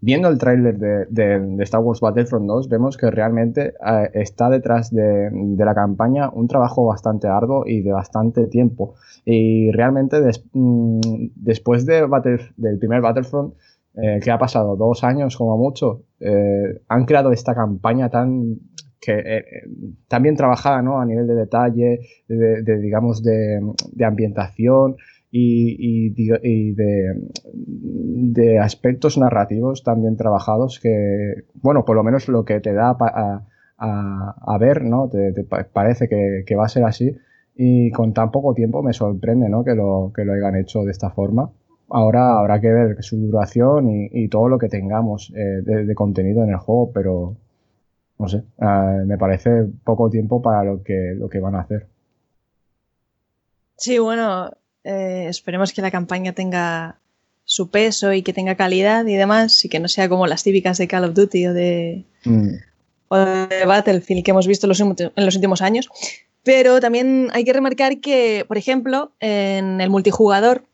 [0.01, 5.31] viendo el tráiler de, Star Wars Battlefront 2, vemos que realmente eh, está detrás de,
[5.57, 8.95] la campaña un trabajo bastante arduo y de bastante tiempo.
[9.25, 10.21] Y realmente
[10.53, 11.01] mm,
[11.35, 12.07] después de
[12.57, 13.55] del primer Battlefront,
[13.95, 16.05] eh, que ha pasado dos años como mucho,
[16.89, 18.59] han creado esta campaña tan
[19.01, 19.43] que
[20.07, 21.01] tan bien trabajada ¿no?
[21.01, 23.61] a nivel de detalle, de, digamos, de,
[24.05, 24.97] ambientación,
[25.33, 26.11] y,
[28.33, 32.97] de, aspectos narrativos también trabajados que, bueno, por lo menos lo que te da
[33.79, 35.09] a, ver, ¿no?
[35.09, 35.33] Te,
[35.73, 37.17] parece que, va a ser así
[37.55, 39.65] y con tan poco tiempo me sorprende, ¿no?
[39.65, 41.51] Que lo, que lo hayan hecho de esta forma.
[41.93, 46.51] Ahora habrá que ver su duración y, todo lo que tengamos eh, de, contenido en
[46.51, 47.37] el juego, pero
[48.19, 51.87] no sé, eh, me parece poco tiempo para lo que, lo que van a hacer.
[53.77, 54.51] Sí, bueno,
[54.85, 56.99] eh, esperemos que la campaña tenga
[57.45, 60.79] su peso y que tenga calidad y demás, y que no sea como las típicas
[60.79, 62.55] de Call of Duty o de, mm.
[63.67, 64.71] Battlefield que hemos visto en
[65.27, 65.91] los, últimos años.
[66.43, 70.65] Pero también hay que remarcar que, por ejemplo, en el multijugador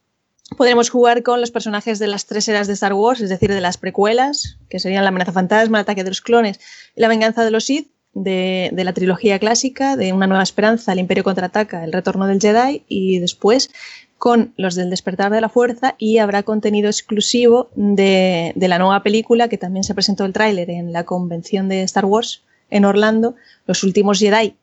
[0.57, 3.61] podremos jugar con los personajes de las tres eras de Star Wars, es decir, de
[3.61, 6.59] las precuelas, que serían la amenaza fantasma, el ataque de los clones
[6.97, 10.99] y la venganza de los Sith, de, la trilogía clásica, de Una Nueva Esperanza, El
[10.99, 13.71] Imperio contraataca, El Retorno del Jedi y después
[14.17, 19.49] con los del Despertar de la Fuerza y habrá contenido exclusivo de, la nueva película
[19.49, 23.37] que también se presentó el tráiler en la convención de Star Wars en Orlando,
[23.67, 24.57] Los Últimos Jedi.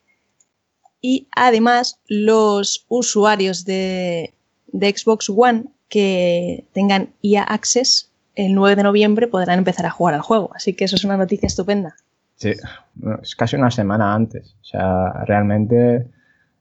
[1.00, 4.34] Y además los usuarios de,
[4.68, 5.66] de Xbox One
[5.96, 10.52] que tengan EA Access el 9 de noviembre podrán empezar a jugar al juego.
[10.54, 11.96] Así que eso es una noticia estupenda.
[12.36, 12.52] Sí,
[13.22, 14.58] es casi una semana antes.
[14.60, 16.10] O sea, realmente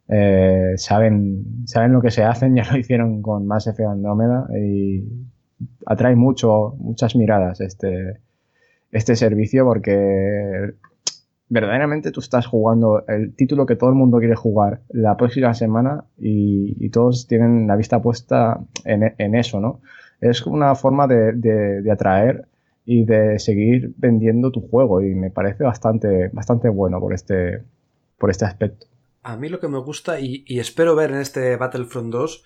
[0.06, 5.02] eh, saben, saben lo que se hacen, ya lo hicieron con Mass Effect Andrómeda y
[5.84, 8.20] atrae mucho, muchas miradas este,
[8.92, 10.74] este servicio porque
[11.48, 16.04] verdaderamente tú estás jugando el título que todo el mundo quiere jugar la próxima semana
[16.18, 19.80] y, todos tienen la vista puesta en, eso, ¿no?
[20.20, 22.46] Es una forma de, de atraer
[22.86, 27.62] y de seguir vendiendo tu juego y me parece bastante, bastante bueno por este,
[28.18, 28.86] por este aspecto.
[29.22, 32.44] A mí lo que me gusta y, espero ver en este Battlefront 2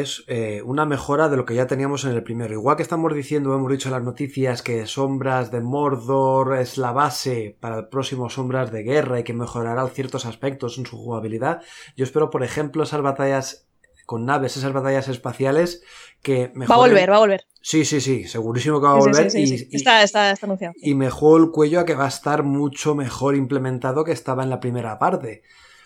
[0.00, 2.54] es eh, una mejora de lo que ya teníamos en el primero.
[2.54, 6.92] Igual que estamos diciendo, hemos dicho en las noticias que Sombras de Mordor es la
[6.92, 11.60] base para el próximo Sombras de Guerra y que mejorará ciertos aspectos en su jugabilidad.
[11.94, 13.68] Yo espero, por ejemplo, esas batallas
[14.06, 15.82] con naves, esas batallas espaciales
[16.22, 16.70] que mejoren...
[16.70, 17.46] Va a volver, va a volver.
[17.60, 19.28] Sí, sí, sí, segurísimo que va a volver.
[19.34, 20.74] y, está, está, anunciado.
[20.76, 24.42] Y me juego el cuello a que va a estar mucho mejor implementado que estaba
[24.42, 25.42] en la primera parte.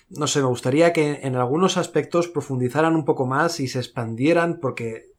[0.09, 4.61] No sé, me gustaría que en algunos aspectos profundizaran un poco más y se expandieran
[4.61, 5.11] porque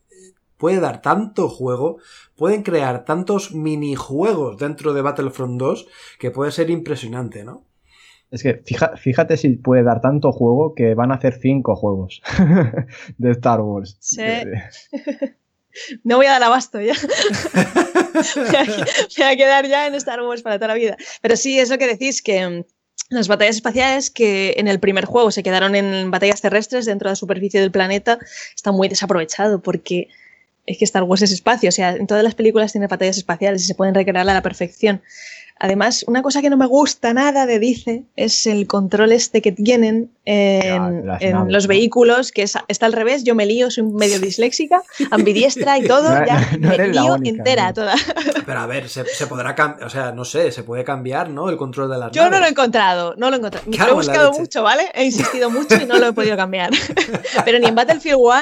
[0.58, 1.98] puede dar tanto juego,
[2.36, 5.88] pueden crear tantos minijuegos dentro de Battlefront 2
[6.20, 7.64] que puede ser impresionante, ¿no?
[8.30, 8.62] Es que
[8.98, 12.22] fíjate si puede dar tanto juego que van a hacer cinco juegos
[13.18, 13.98] de Star Wars.
[14.02, 14.22] Sí.
[16.04, 16.94] no voy a dar abasto ya.
[18.36, 20.98] me, voy a, quedar ya en Star Wars para toda la vida.
[21.22, 22.66] Pero sí, es lo que decís, que
[23.10, 27.14] las batallas espaciales que en el primer juego se quedaron en batallas terrestres dentro de
[27.14, 28.20] la superficie del planeta
[28.56, 30.10] está muy desaprovechado porque
[30.66, 33.64] es que Star Wars es espacio, o sea, en todas las películas tiene batallas espaciales
[33.64, 35.02] y se pueden recrear a la perfección.
[35.60, 39.52] Además, una cosa que no me gusta nada de Dice es el control este que
[39.52, 43.24] tienen en, los vehículos, que está al revés.
[43.24, 47.96] Yo me lío, soy medio disléxica, ambidiestra y todo, ya me lío entera toda.
[48.46, 51.50] Pero a ver, se, podrá cambiar, o sea, no sé, se puede cambiar, ¿no?
[51.50, 53.66] El control de las Yo no lo he encontrado, no lo he encontrado.
[53.68, 54.84] lo he buscado mucho, ¿vale?
[54.94, 56.72] He insistido mucho y no lo he podido cambiar.
[57.46, 58.42] Pero ni en Battlefield 1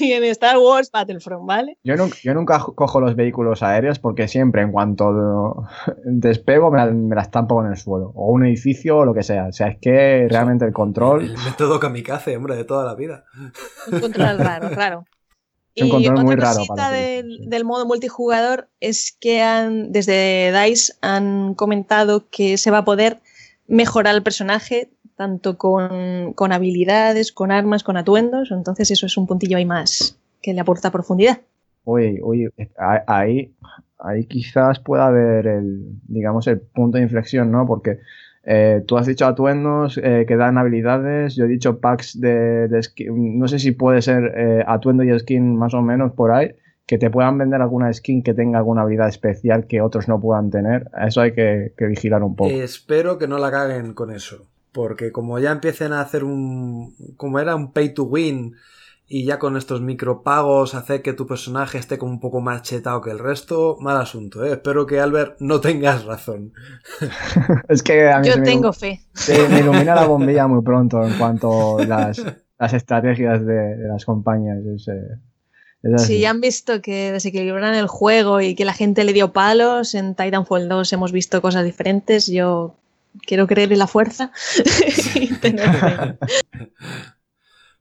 [0.00, 1.78] ni en Star Wars Battlefront, ¿vale?
[1.84, 5.66] Yo nunca, yo nunca cojo los vehículos aéreos porque siempre en cuanto
[6.40, 8.12] despego me la, me la estampo en el suelo.
[8.14, 9.46] O un edificio o lo que sea.
[9.46, 11.22] O sea, es que realmente el control...
[11.22, 13.24] El método kamikaze, hombre, de toda la vida.
[13.90, 15.04] Un control raro, raro.
[15.74, 16.62] y otra muy raro
[16.92, 22.84] del, del, modo multijugador es que han, desde DICE han comentado que se va a
[22.84, 23.20] poder
[23.68, 28.50] mejorar el personaje tanto con, habilidades, con armas, con atuendos.
[28.50, 31.42] Entonces eso es un puntillo ahí más que le aporta profundidad.
[31.84, 32.50] Oye, oye,
[33.06, 33.52] ahí,
[34.02, 37.66] ahí quizás pueda haber el, digamos, el punto de inflexión, ¿no?
[37.66, 38.00] Porque
[38.44, 43.38] eh, tú has dicho atuendos eh, que dan habilidades, yo he dicho packs de, skin,
[43.38, 46.52] no sé si puede ser eh, atuendo y skin más o menos por ahí,
[46.86, 50.50] que te puedan vender alguna skin que tenga alguna habilidad especial que otros no puedan
[50.50, 50.90] tener.
[51.06, 52.50] Eso hay que, que vigilar un poco.
[52.50, 54.46] espero que no la caguen con eso.
[54.72, 56.94] Porque como ya empiecen a hacer un.
[57.16, 58.54] como era un pay to win
[59.12, 63.00] y ya con estos micropagos hacer que tu personaje esté como un poco más chetado
[63.00, 64.52] que el resto, mal asunto, ¿eh?
[64.52, 66.52] Espero que Albert no tengas razón.
[67.68, 69.00] es que a mí Yo tengo fe.
[69.14, 72.24] Se me ilumina la bombilla muy pronto en cuanto a las,
[72.56, 74.58] las estrategias de, de las compañías.
[74.64, 79.12] Es, eh, si ya han visto que desequilibran el juego y que la gente le
[79.12, 82.28] dio palos, en Titanfall 2 hemos visto cosas diferentes.
[82.28, 82.76] Yo
[83.26, 84.30] quiero creer en la fuerza
[85.16, 86.18] y tener fe.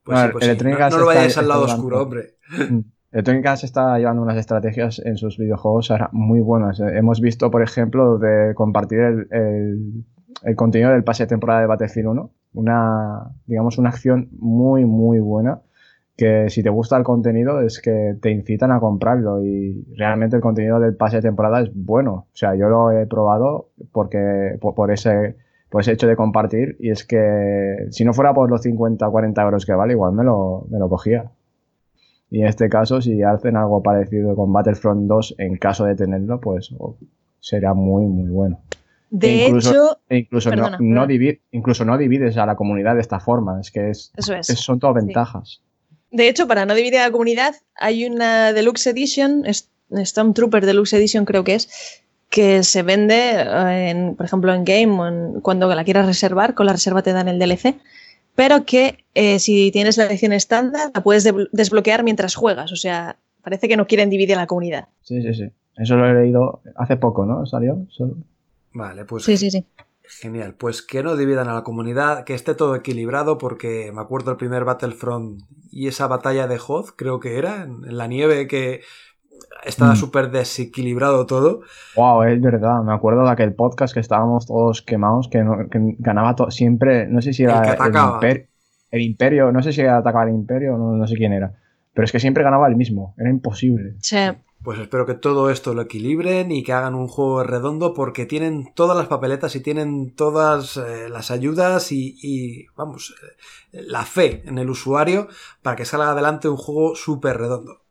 [0.10, 0.64] Pues, sí, pues sí.
[0.66, 2.36] No, no, lo vayáis al lado oscuro, hombre.
[2.58, 2.80] Mm.
[3.12, 6.80] Electronic Arts está llevando unas estrategias en sus videojuegos muy buenas.
[6.80, 10.06] Eh, hemos visto, por ejemplo, de compartir el, el,
[10.44, 12.32] el contenido del pase de temporada de Battlefield 1.
[12.54, 15.62] Una, digamos, una acción muy, muy buena
[16.20, 20.42] que si te gusta el contenido es que te incitan a comprarlo y realmente el
[20.42, 22.28] contenido del pase de temporada es bueno.
[22.34, 25.38] O sea, yo lo he probado porque por, por ese
[25.70, 29.12] por ese hecho de compartir y es que si no fuera por los 50 o
[29.12, 31.32] 40 euros que vale, igual me lo, me lo cogía.
[32.32, 36.40] Y en este caso, si hacen algo parecido con Battlefront 2, en caso de tenerlo,
[36.40, 36.96] pues oh,
[37.40, 38.62] será muy, muy bueno.
[39.10, 42.56] De e incluso, hecho, e incluso, perdona, no, no divide, incluso no divides a la
[42.56, 44.48] comunidad de esta forma, es que es, Eso es.
[44.48, 45.62] son todas ventajas.
[46.12, 49.44] De hecho, para no dividir a la comunidad, hay una Deluxe Edition,
[49.92, 53.42] Stormtrooper Deluxe Edition creo que es, que se vende,
[53.90, 57.28] en, por ejemplo, en Game, en, cuando la quieras reservar, con la reserva te dan
[57.28, 57.76] el DLC,
[58.36, 62.72] pero que eh, si tienes la edición estándar la puedes de desbloquear mientras juegas.
[62.72, 64.88] O sea, parece que no quieren dividir a la comunidad.
[65.02, 65.52] Sí, sí, sí.
[65.76, 67.46] Eso lo he leído hace poco, ¿no?
[67.46, 67.86] ¿Salió?
[68.74, 69.24] Vale, pues.
[69.24, 69.66] Sí, sí, sí.
[70.04, 74.32] Genial, pues que no dividan a la comunidad, que esté todo equilibrado, porque me acuerdo
[74.32, 78.82] el primer Battlefront y esa batalla de Hoth, creo que era, en la nieve, que
[79.64, 79.98] estaba mm.
[79.98, 81.62] súper desequilibrado todo.
[81.96, 82.82] Wow, es verdad.
[82.84, 87.22] Me acuerdo de aquel podcast que estábamos todos quemados, que, no, que ganaba siempre, no
[87.22, 88.50] sé si era el, el, imper
[88.92, 91.54] el, imperio, no sé si atacaba el imperio, no, no, sé quién era.
[91.94, 93.96] Pero es que siempre ganaba el mismo, era imposible.
[94.00, 94.18] Sí.
[94.62, 98.74] Pues espero que todo esto lo equilibren y que hagan un juego redondo porque tienen
[98.76, 103.16] todas las papeletas y tienen todas eh, las ayudas y, y, vamos,
[103.72, 105.30] eh, la fe en el usuario
[105.62, 107.84] para que salga adelante un juego súper redondo.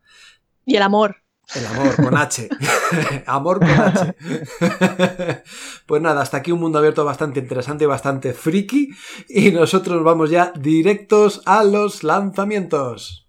[0.67, 1.17] Y el amor.
[1.55, 2.49] El amor con H.
[3.27, 4.15] amor con H.
[5.87, 8.91] pues nada, hasta aquí un mundo abierto bastante interesante y bastante friki.
[9.29, 13.29] Y nosotros vamos ya directos a los lanzamientos.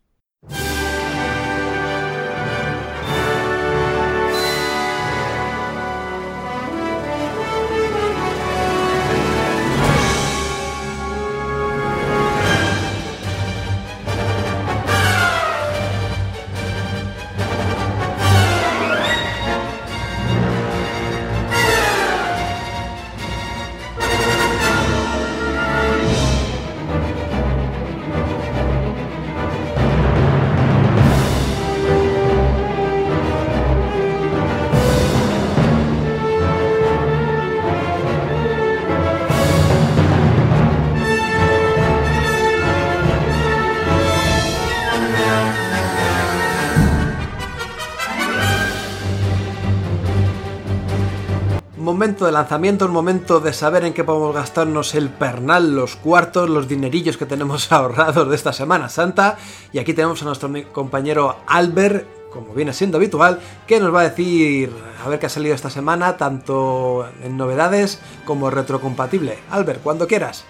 [51.99, 56.49] Momento de lanzamiento, el momento de saber en qué podemos gastarnos el pernal, los cuartos,
[56.49, 59.35] los dinerillos que tenemos ahorrados de esta Semana Santa.
[59.73, 64.09] Y aquí tenemos a nuestro compañero Albert, como viene siendo habitual, que nos va a
[64.09, 64.71] decir
[65.05, 69.37] a ver qué ha salido esta semana, tanto en novedades como retrocompatible.
[69.51, 70.45] Albert, cuando quieras.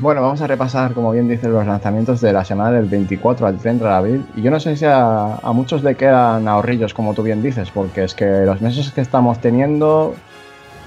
[0.00, 3.58] Bueno, vamos a repasar, como bien dice, los lanzamientos de la semana del 24 al
[3.58, 4.26] 30 de abril.
[4.34, 8.02] Y yo no sé si a muchos le quedan ahorrillos, como tú bien dices, porque
[8.02, 10.16] es que los meses que estamos teniendo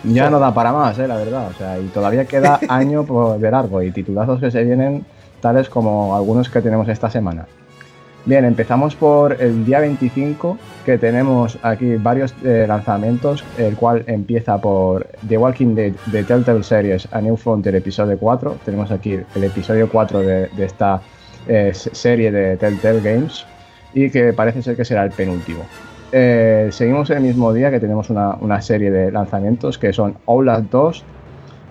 [0.04, 1.50] ya no da para más, eh, la verdad.
[1.50, 5.06] O sea, y todavía queda año por de largo y titulazos que se vienen
[5.42, 7.46] tales como algunos que tenemos esta semana.
[8.26, 14.60] Bien, empezamos por el día 25, que tenemos aquí varios eh, lanzamientos, el cual empieza
[14.60, 18.58] por The Walking Dead de Telltale Series a New Frontier, episodio 4.
[18.66, 21.00] Tenemos aquí el episodio 4 de, de esta
[21.48, 23.46] eh, serie de Telltale Games
[23.94, 25.64] y que parece ser que será el penúltimo.
[26.12, 31.04] Eh, seguimos el mismo día que tenemos una, serie de lanzamientos que son Outlast 2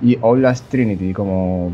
[0.02, 1.12] y Outlast Trinity.
[1.12, 1.72] Como,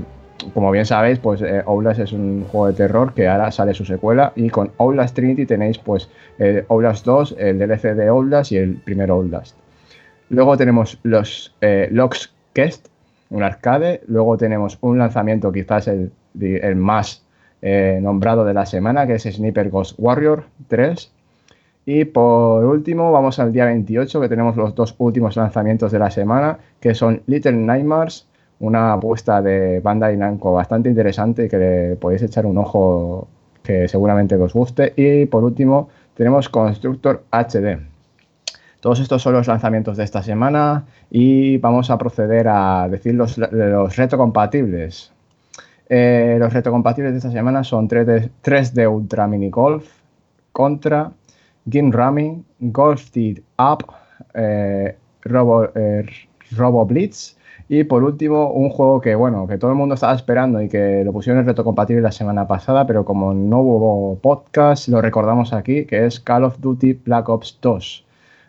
[0.55, 1.65] como bien sabéis, pues eh,
[1.99, 5.79] es un juego de terror que ahora sale su secuela y con Outlast Trinity tenéis
[5.79, 6.09] pues
[6.39, 9.57] eh, Outlast 2, el DLC de Outlast y el primer Outlast.
[10.29, 12.89] Luego tenemos los eh, Locks Quest,
[13.31, 14.01] un arcade.
[14.07, 17.23] Luego tenemos un lanzamiento quizás el, el más
[17.61, 21.13] eh, nombrado de la semana que es Sniper Ghost Warrior 3
[21.85, 26.11] y por último, vamos al día 28, que tenemos los dos últimos lanzamientos de la
[26.11, 28.27] semana, que son Little Nightmares,
[28.61, 33.27] una apuesta de Bandai Namco bastante interesante que le podéis echar un ojo
[33.63, 34.93] que seguramente os guste.
[34.97, 37.81] Y por último, tenemos Constructor HD.
[38.81, 43.39] Todos estos son los lanzamientos de esta semana y vamos a proceder a decir los,
[43.39, 45.13] los retrocompatibles.
[45.89, 49.89] Eh, los retrocompatibles de esta semana son 3D, 3D Ultra Mini Golf,
[50.53, 51.11] Contra,
[51.65, 53.11] Game Ramming, Golf
[53.59, 53.85] Up,
[54.35, 56.07] eh, Robo, eh,
[56.57, 57.37] Robo Blitz
[57.69, 61.03] y por último, un juego que, bueno, que todo el mundo estaba esperando y que
[61.05, 65.55] lo pusieron en reto compatible la semana pasada, pero como no hubo podcast, lo recordamos
[65.55, 68.05] aquí, que es Call of Duty Black Ops 2.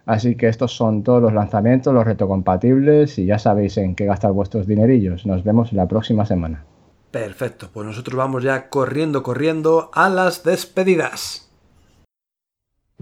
[0.05, 4.33] Así que estos son todos los lanzamientos, los compatibles y ya sabéis en qué gastar
[4.33, 5.25] vuestros dinerillos.
[5.25, 6.65] Nos vemos la próxima semana.
[7.09, 11.42] Perfecto, pues nosotros vamos ya corriendo, corriendo a las despedidas.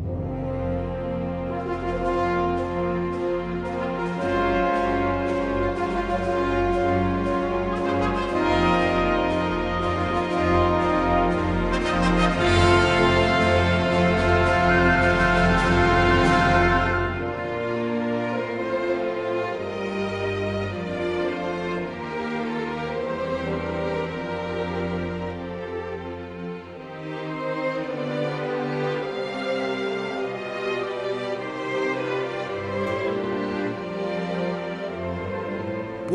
[0.04, 0.31] you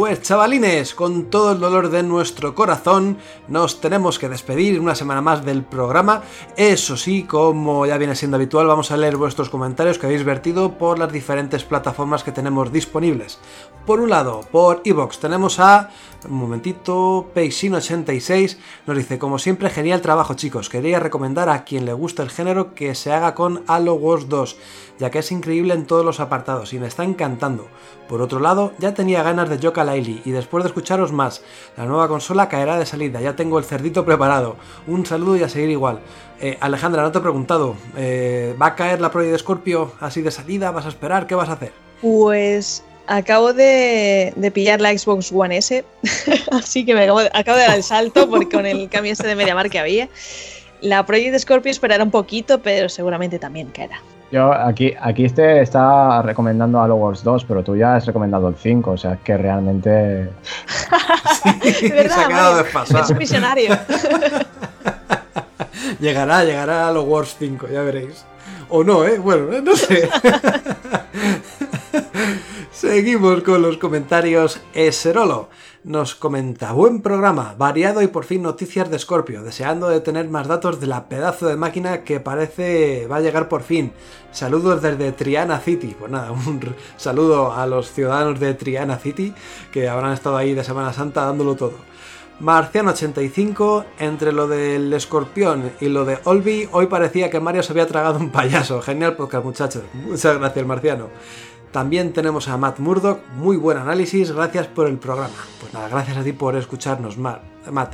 [0.07, 5.21] Pues chavalines, con todo el dolor de nuestro corazón, nos tenemos que despedir una semana
[5.21, 6.23] más del programa.
[6.57, 10.79] Eso sí, como ya viene siendo habitual, vamos a leer vuestros comentarios que habéis vertido
[10.79, 13.41] por las diferentes plataformas que tenemos disponibles.
[13.85, 15.91] Por un lado, por Evox tenemos a,
[16.29, 21.93] un momentito, Peixin86, nos dice, como siempre, genial trabajo chicos, quería recomendar a quien le
[21.93, 24.57] gusta el género que se haga con Halo Wars 2
[24.99, 27.69] ya que es increíble en todos los apartados y me está encantando.
[28.09, 31.43] Por otro lado, ya tenía ganas de Yoka Y después de escucharos más,
[31.77, 34.57] la nueva consola caerá de salida, ya tengo el cerdito preparado.
[34.87, 36.01] Un saludo y a seguir igual.
[36.41, 40.21] Eh, Alejandra, no te he preguntado, eh, ¿va a caer la Pro de Scorpio así
[40.21, 40.71] de salida?
[40.71, 41.27] ¿Vas a esperar?
[41.27, 41.73] ¿Qué vas a hacer?
[42.03, 45.85] Pues acabo de, pillar la Xbox One S,
[46.53, 47.31] así que me acabo de,
[47.67, 50.09] dar el salto porque con el cambio este de MediaMarkt que había.
[50.83, 54.01] La Project Scorpio esperará un poquito, pero seguramente también caerá.
[54.33, 58.57] Yo aquí, aquí este está recomendando Halo Wars 2, pero tú ya has recomendado el
[58.57, 60.31] 5, o sea que realmente.
[61.75, 63.05] sí, ¿verdad, se ha quedado desfasado.
[63.05, 63.79] Es un visionario.
[66.01, 68.25] llegará, llegará Halo Wars 5, ya veréis.
[68.69, 69.19] O no, ¿eh?
[69.19, 70.09] Bueno, no sé.
[72.77, 74.61] Seguimos con los comentarios.
[74.75, 75.49] Eserolo
[75.83, 80.47] nos comenta, buen programa, variado y por fin noticias de Scorpio, deseando de tener más
[80.47, 83.93] datos de la pedazo de máquina que parece va a llegar por fin.
[84.31, 85.97] Saludos desde Triana City.
[85.99, 86.61] Pues nada, un
[86.99, 89.33] saludo a los ciudadanos de Triana City
[89.73, 91.79] que habrán estado ahí de Semana Santa dándolo todo.
[92.43, 97.87] Marciano85, entre lo del escorpión y lo de Olby, hoy parecía que Mario se había
[97.87, 98.83] tragado un payaso.
[98.83, 99.85] Genial podcast, muchachos.
[99.95, 101.09] Muchas gracias, Marciano.
[101.77, 105.35] También tenemos a Matt Murdoch, muy buen análisis, gracias por el programa.
[105.61, 107.93] Pues nada, gracias a ti por escucharnos, Matt.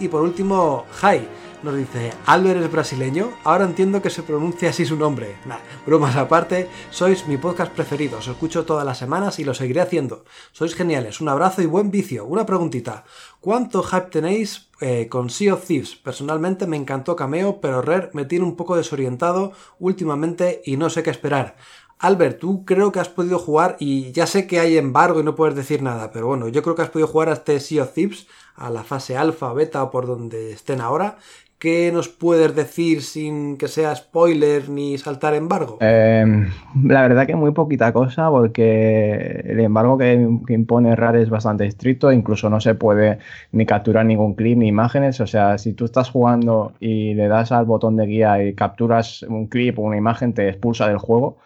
[0.00, 1.28] Y por último, Jai
[1.62, 5.36] nos dice, Albert es brasileño, ahora entiendo que se pronuncia así su nombre.
[5.44, 9.82] Nah, bromas aparte, sois mi podcast preferido, os escucho todas las semanas y lo seguiré
[9.82, 10.24] haciendo.
[10.52, 12.24] Sois geniales, un abrazo y buen vicio.
[12.24, 13.04] Una preguntita,
[13.40, 15.96] ¿cuánto hype tenéis eh, con Sea of Thieves?
[15.96, 21.02] Personalmente me encantó Cameo, pero Rare me tiene un poco desorientado últimamente y no sé
[21.02, 21.56] qué esperar.
[22.00, 25.34] Albert, tú creo que has podido jugar, y ya sé que hay embargo y no
[25.34, 27.92] puedes decir nada, pero bueno, yo creo que has podido jugar a este Sea of
[27.92, 28.26] Thieves,
[28.56, 31.16] a la fase alfa, beta o por donde estén ahora.
[31.58, 35.76] ¿Qué nos puedes decir sin que sea spoiler ni saltar embargo?
[35.82, 36.48] Em,
[36.84, 40.14] la verdad que muy poquita cosa porque el embargo que,
[40.48, 43.18] impone Rare es bastante estricto, incluso no se puede
[43.52, 47.52] ni capturar ningún clip ni imágenes, o sea, si tú estás jugando y le das
[47.52, 51.36] al botón de guía y capturas un clip o una imagen, te expulsa del juego.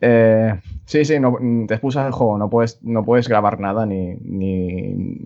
[0.00, 1.36] Eh, sí, sí, no,
[1.66, 5.18] te expulsas el juego, no puedes, no puedes grabar nada ni, ni,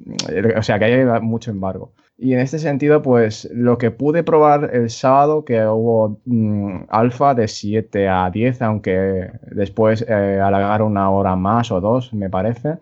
[0.56, 1.92] O sea, que hay mucho embargo.
[2.16, 7.34] Y en este sentido, pues lo que pude probar el sábado, que hubo mm, alfa
[7.34, 12.78] de 7 a 10, aunque después eh, alargaron una hora más o dos, me parece.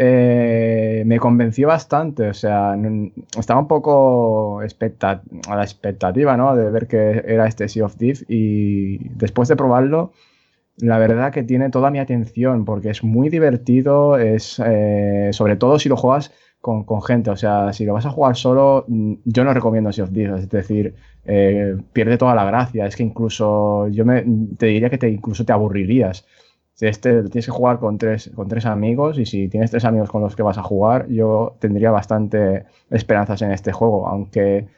[0.00, 2.76] Eh, me convenció bastante, o sea,
[3.36, 4.66] estaba un poco a
[5.56, 6.54] la expectativa, ¿no?
[6.54, 10.12] De ver que era este Sea of Thief y después de probarlo,
[10.80, 15.78] la verdad que tiene toda mi atención porque es muy divertido, es eh, sobre todo
[15.78, 19.44] si lo juegas con, gente, o sea, si lo vas a jugar solo, mm, yo
[19.44, 23.88] no recomiendo Sea of Thieves, es decir, eh, pierde toda la gracia, es que incluso
[23.88, 24.24] yo me,
[24.56, 26.26] te diría que incluso te aburrirías.
[26.80, 30.22] Este tienes que jugar con tres, con tres amigos y si tienes tres amigos con
[30.22, 34.68] los que vas a jugar, yo tendría bastante esperanzas en este juego, aunque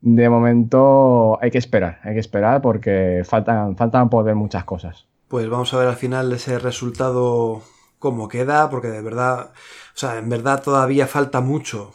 [0.00, 5.06] de momento hay que esperar, hay que esperar porque faltan, faltan por muchas cosas.
[5.28, 7.62] Pues vamos a ver al final ese resultado
[7.98, 9.52] cómo queda, porque de verdad,
[9.94, 11.92] o sea, en verdad todavía falta mucho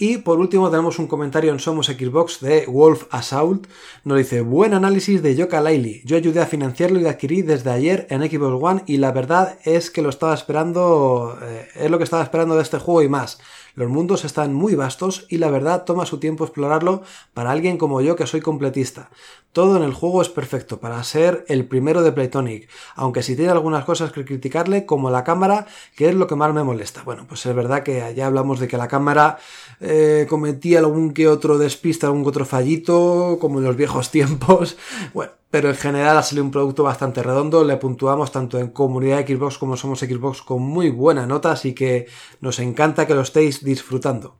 [0.00, 3.66] y por último tenemos un comentario en Somos Xbox de Wolf Assault.
[4.02, 6.00] Nos dice, buen análisis de Yoka Laili.
[6.06, 9.90] Yo ayudé a financiarlo y adquirí desde ayer en Xbox One y la verdad es
[9.90, 13.40] que lo estaba esperando, eh, es lo que estaba esperando de este juego y más.
[13.74, 17.02] Los mundos están muy vastos y la verdad toma su tiempo explorarlo
[17.34, 19.10] para alguien como yo que soy completista.
[19.52, 23.50] Todo en el juego es perfecto para ser el primero de Playtonic, aunque si tiene
[23.50, 27.02] algunas cosas que criticarle, como la cámara, que es lo que más me molesta.
[27.02, 29.38] Bueno, pues es verdad que ya hablamos de que la cámara
[29.80, 34.76] eh, cometía algún que otro despista, algún que otro fallito, como en los viejos tiempos.
[35.12, 37.64] Bueno, pero en general ha salido un producto bastante redondo.
[37.64, 42.06] Le puntuamos tanto en comunidad Xbox como somos Xbox con muy buena nota, así que
[42.40, 44.38] nos encanta que lo estéis disfrutando.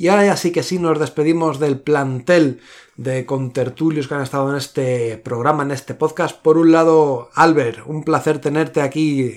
[0.00, 2.60] Y ahora ya sí que sí nos despedimos del plantel
[2.96, 6.40] de contertulios que han estado en este programa, en este podcast.
[6.40, 9.34] Por un lado, Albert, un placer tenerte aquí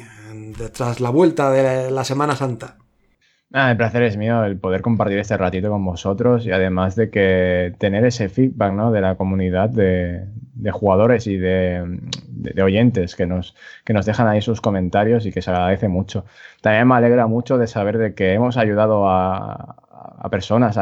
[0.74, 2.78] tras la vuelta de la Semana Santa.
[3.52, 7.10] Ah, el placer es mío el poder compartir este ratito con vosotros y además de
[7.10, 8.94] que tener ese feedback ¿no?
[8.94, 10.30] de la comunidad de,
[10.72, 12.00] jugadores y de,
[12.64, 13.54] oyentes que nos,
[13.84, 16.24] que nos dejan ahí sus comentarios y que se agradece mucho.
[16.62, 19.76] También me alegra mucho de saber de que hemos ayudado a,
[20.30, 20.78] personas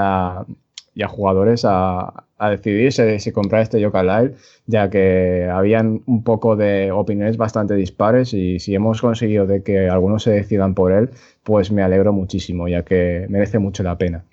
[0.93, 4.33] y a jugadores a, a decidir si, comprar este Yoka Live,
[4.65, 9.89] ya que habían un poco de opiniones bastante dispares y si hemos conseguido de que
[9.89, 11.11] algunos se decidan por él,
[11.43, 14.25] pues me alegro muchísimo, ya que merece mucho la pena.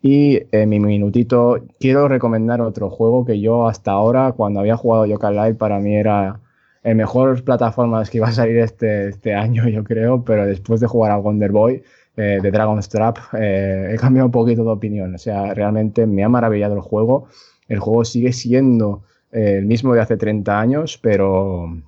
[0.00, 5.06] Y en mi minutito quiero recomendar otro juego que yo hasta ahora, cuando había jugado
[5.06, 6.38] Yoka Live, para mí era
[6.84, 10.86] el mejor plataforma que iba a salir este, este año, yo creo, pero después de
[10.86, 11.82] jugar a Wonder Boy,
[12.20, 15.14] eh, de Dragon's Trap, eh, he cambiado un poquito de opinión.
[15.14, 17.28] O sea, realmente me ha maravillado el juego.
[17.66, 21.78] El juego sigue siendo eh, el mismo de hace 30 años, pero,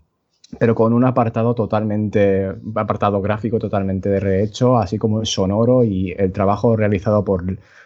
[0.58, 6.12] pero con un apartado totalmente, apartado gráfico totalmente de rehecho, así como el sonoro y
[6.16, 7.44] el trabajo realizado por,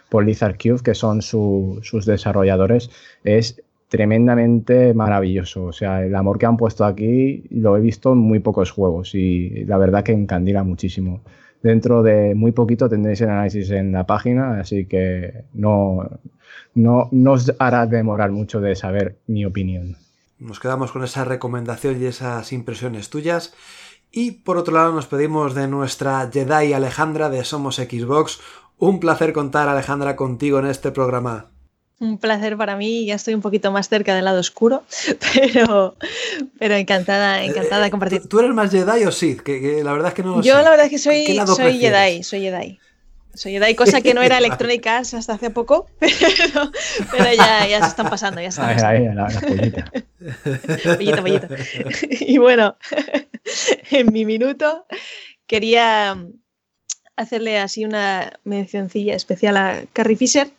[0.09, 2.91] por Lizard Cube, que son sus desarrolladores,
[3.25, 5.65] es tremendamente maravilloso.
[5.65, 9.17] O sea, el amor que han puesto aquí lo he visto en muy pocos juegos
[9.17, 11.23] y la verdad que encandila muchísimo.
[11.63, 16.09] Dentro de muy poquito tendréis el análisis en la página, así que no,
[16.75, 19.97] no, os hará demorar mucho de saber mi opinión.
[20.39, 23.55] Nos quedamos con esa recomendación y esas impresiones tuyas.
[24.13, 28.41] Y por otro lado nos pedimos de nuestra Jedi Alejandra de Somos Xbox.
[28.79, 31.51] Un placer contar Alejandra contigo en este programa.
[31.99, 34.85] Un placer para mí, ya estoy un poquito más cerca del lado oscuro,
[35.35, 35.97] pero,
[36.59, 38.29] pero encantada, encantada de compartir.
[38.29, 39.41] ¿Tú eres más Jedi o Sith?
[39.41, 42.23] Que, la verdad es que no lo Yo la verdad es que soy, soy Jedi,
[42.23, 42.79] soy Jedi.
[43.33, 46.71] Soy Jedi, cosa que no era Electronic Arts hasta hace poco, pero,
[47.11, 49.93] pero ya, ya, se están pasando, ya están Ahí, la, la pollita.
[50.97, 51.49] pollita, pollita.
[52.21, 52.77] Y bueno,
[53.91, 54.87] en mi minuto
[55.47, 56.17] quería
[57.17, 60.51] hacerle así una mencioncilla especial a Carrie Fisher,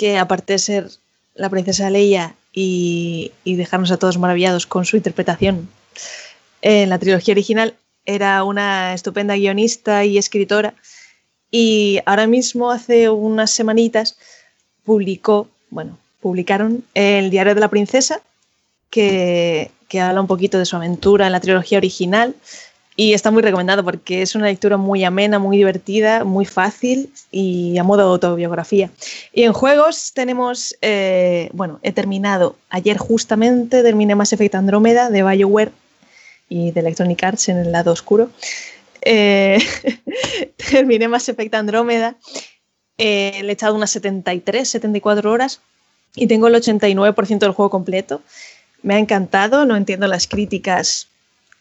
[0.00, 0.90] que aparte de ser
[1.34, 5.68] la princesa Leia y, dejarnos a todos maravillados con su interpretación
[6.62, 7.74] en la trilogía original,
[8.06, 10.72] era una estupenda guionista y escritora.
[11.50, 14.16] Y ahora mismo, hace unas semanitas,
[14.84, 18.22] publicó, bueno, publicaron el Diario de la Princesa,
[18.88, 22.34] que, que habla un poquito de su aventura en la trilogía original
[22.96, 27.78] y está muy recomendado porque es una lectura muy amena, muy divertida, muy fácil y
[27.78, 28.90] a modo de autobiografía.
[29.32, 35.22] Y en juegos tenemos, eh, bueno, he terminado ayer justamente, terminé Mass Effect Andrómeda de
[35.22, 35.72] BioWare
[36.48, 38.30] y de Electronic Arts en el lado oscuro.
[39.02, 39.58] Eh,
[40.70, 42.16] terminé Mass Effect Andrómeda,
[42.98, 45.60] eh, le he echado unas 73, 74 horas
[46.14, 48.20] y tengo el 89% del juego completo.
[48.82, 51.09] Me ha encantado, no entiendo las críticas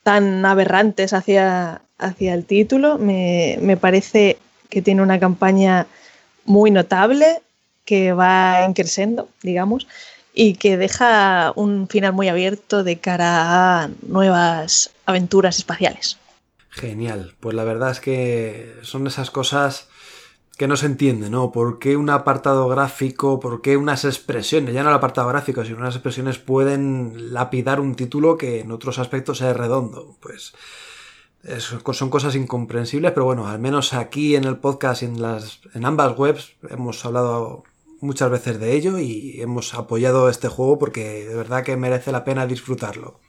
[0.10, 2.98] tan aberrantes hacia, hacia el título.
[2.98, 5.86] Me, parece que tiene una campaña
[6.46, 7.44] muy notable,
[7.86, 9.88] que va creciendo, digamos,
[10.34, 16.18] y que deja un final muy abierto de cara a nuevas aventuras espaciales.
[16.72, 19.90] Genial, pues la verdad es que son esas cosas
[20.60, 21.54] que no se entiende, ¿no?
[21.54, 25.78] ¿Por qué un apartado gráfico, por qué unas expresiones, ya no el apartado gráfico, sino
[25.78, 30.18] unas expresiones pueden lapidar un título que en otros aspectos es redondo?
[30.20, 30.54] Pues
[31.94, 35.86] son cosas incomprensibles, pero bueno, al menos aquí en el podcast y en, las, en
[35.86, 37.64] ambas webs hemos hablado
[38.02, 42.26] muchas veces de ello y hemos apoyado este juego porque de verdad que merece la
[42.26, 43.22] pena disfrutarlo.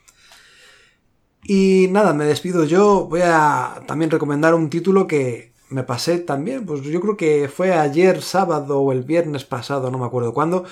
[1.45, 3.07] Y nada, me despido yo.
[3.07, 7.73] Voy a también recomendar un título que me pasé también, pues yo creo que fue
[7.73, 10.65] ayer sábado o el viernes pasado, no me acuerdo cuándo,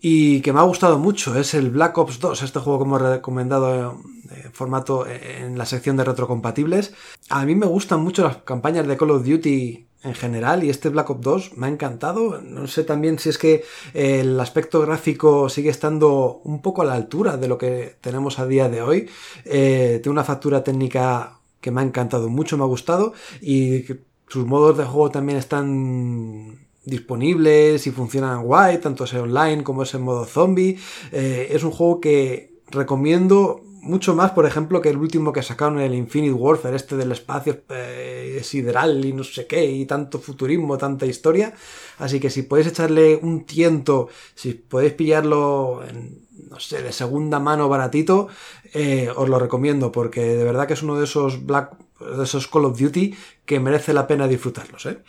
[0.00, 1.38] y que me ha gustado mucho.
[1.38, 3.98] Es el Black Ops 2, este juego que hemos recomendado
[4.30, 6.94] en formato en la sección de retrocompatibles.
[7.28, 10.90] A mí me gustan mucho las campañas de Call of Duty en general y este
[10.90, 12.40] Black Ops 2 me ha encantado.
[12.40, 16.94] No sé también si es que el aspecto gráfico sigue estando un poco a la
[16.94, 19.10] altura de lo que tenemos a día de hoy.
[19.44, 23.84] Eh, tiene una factura técnica que me ha encantado mucho, me ha gustado y
[24.28, 29.94] sus modos de juego también están disponibles y funcionan guay, tanto sea online como es
[29.94, 30.78] en modo zombie.
[31.12, 35.80] Eh, es un juego que recomiendo mucho más, por ejemplo, que el último que sacaron,
[35.80, 40.76] el Infinite Warfare, este del espacio eh, sideral y no sé qué, y tanto futurismo,
[40.76, 41.54] tanta historia.
[41.98, 47.38] Así que si podéis echarle un tiento, si podéis pillarlo en, no sé, de segunda
[47.40, 48.28] mano baratito,
[48.74, 51.74] eh, os lo recomiendo, porque de verdad que es uno de esos Black,
[52.22, 53.14] esos Call of Duty
[53.44, 55.02] que merece la pena disfrutarlos, ¿eh?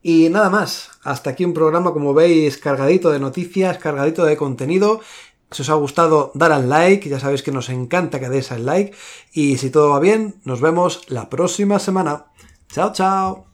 [0.00, 5.00] Y nada más, hasta aquí un programa como veis cargadito de noticias, cargadito de contenido
[5.50, 8.66] si os ha gustado, dar al like, ya sabéis que nos encanta que deis al
[8.66, 8.94] like.
[9.32, 12.26] Y si todo va bien, nos vemos la próxima semana.
[12.68, 13.47] Chao, chao.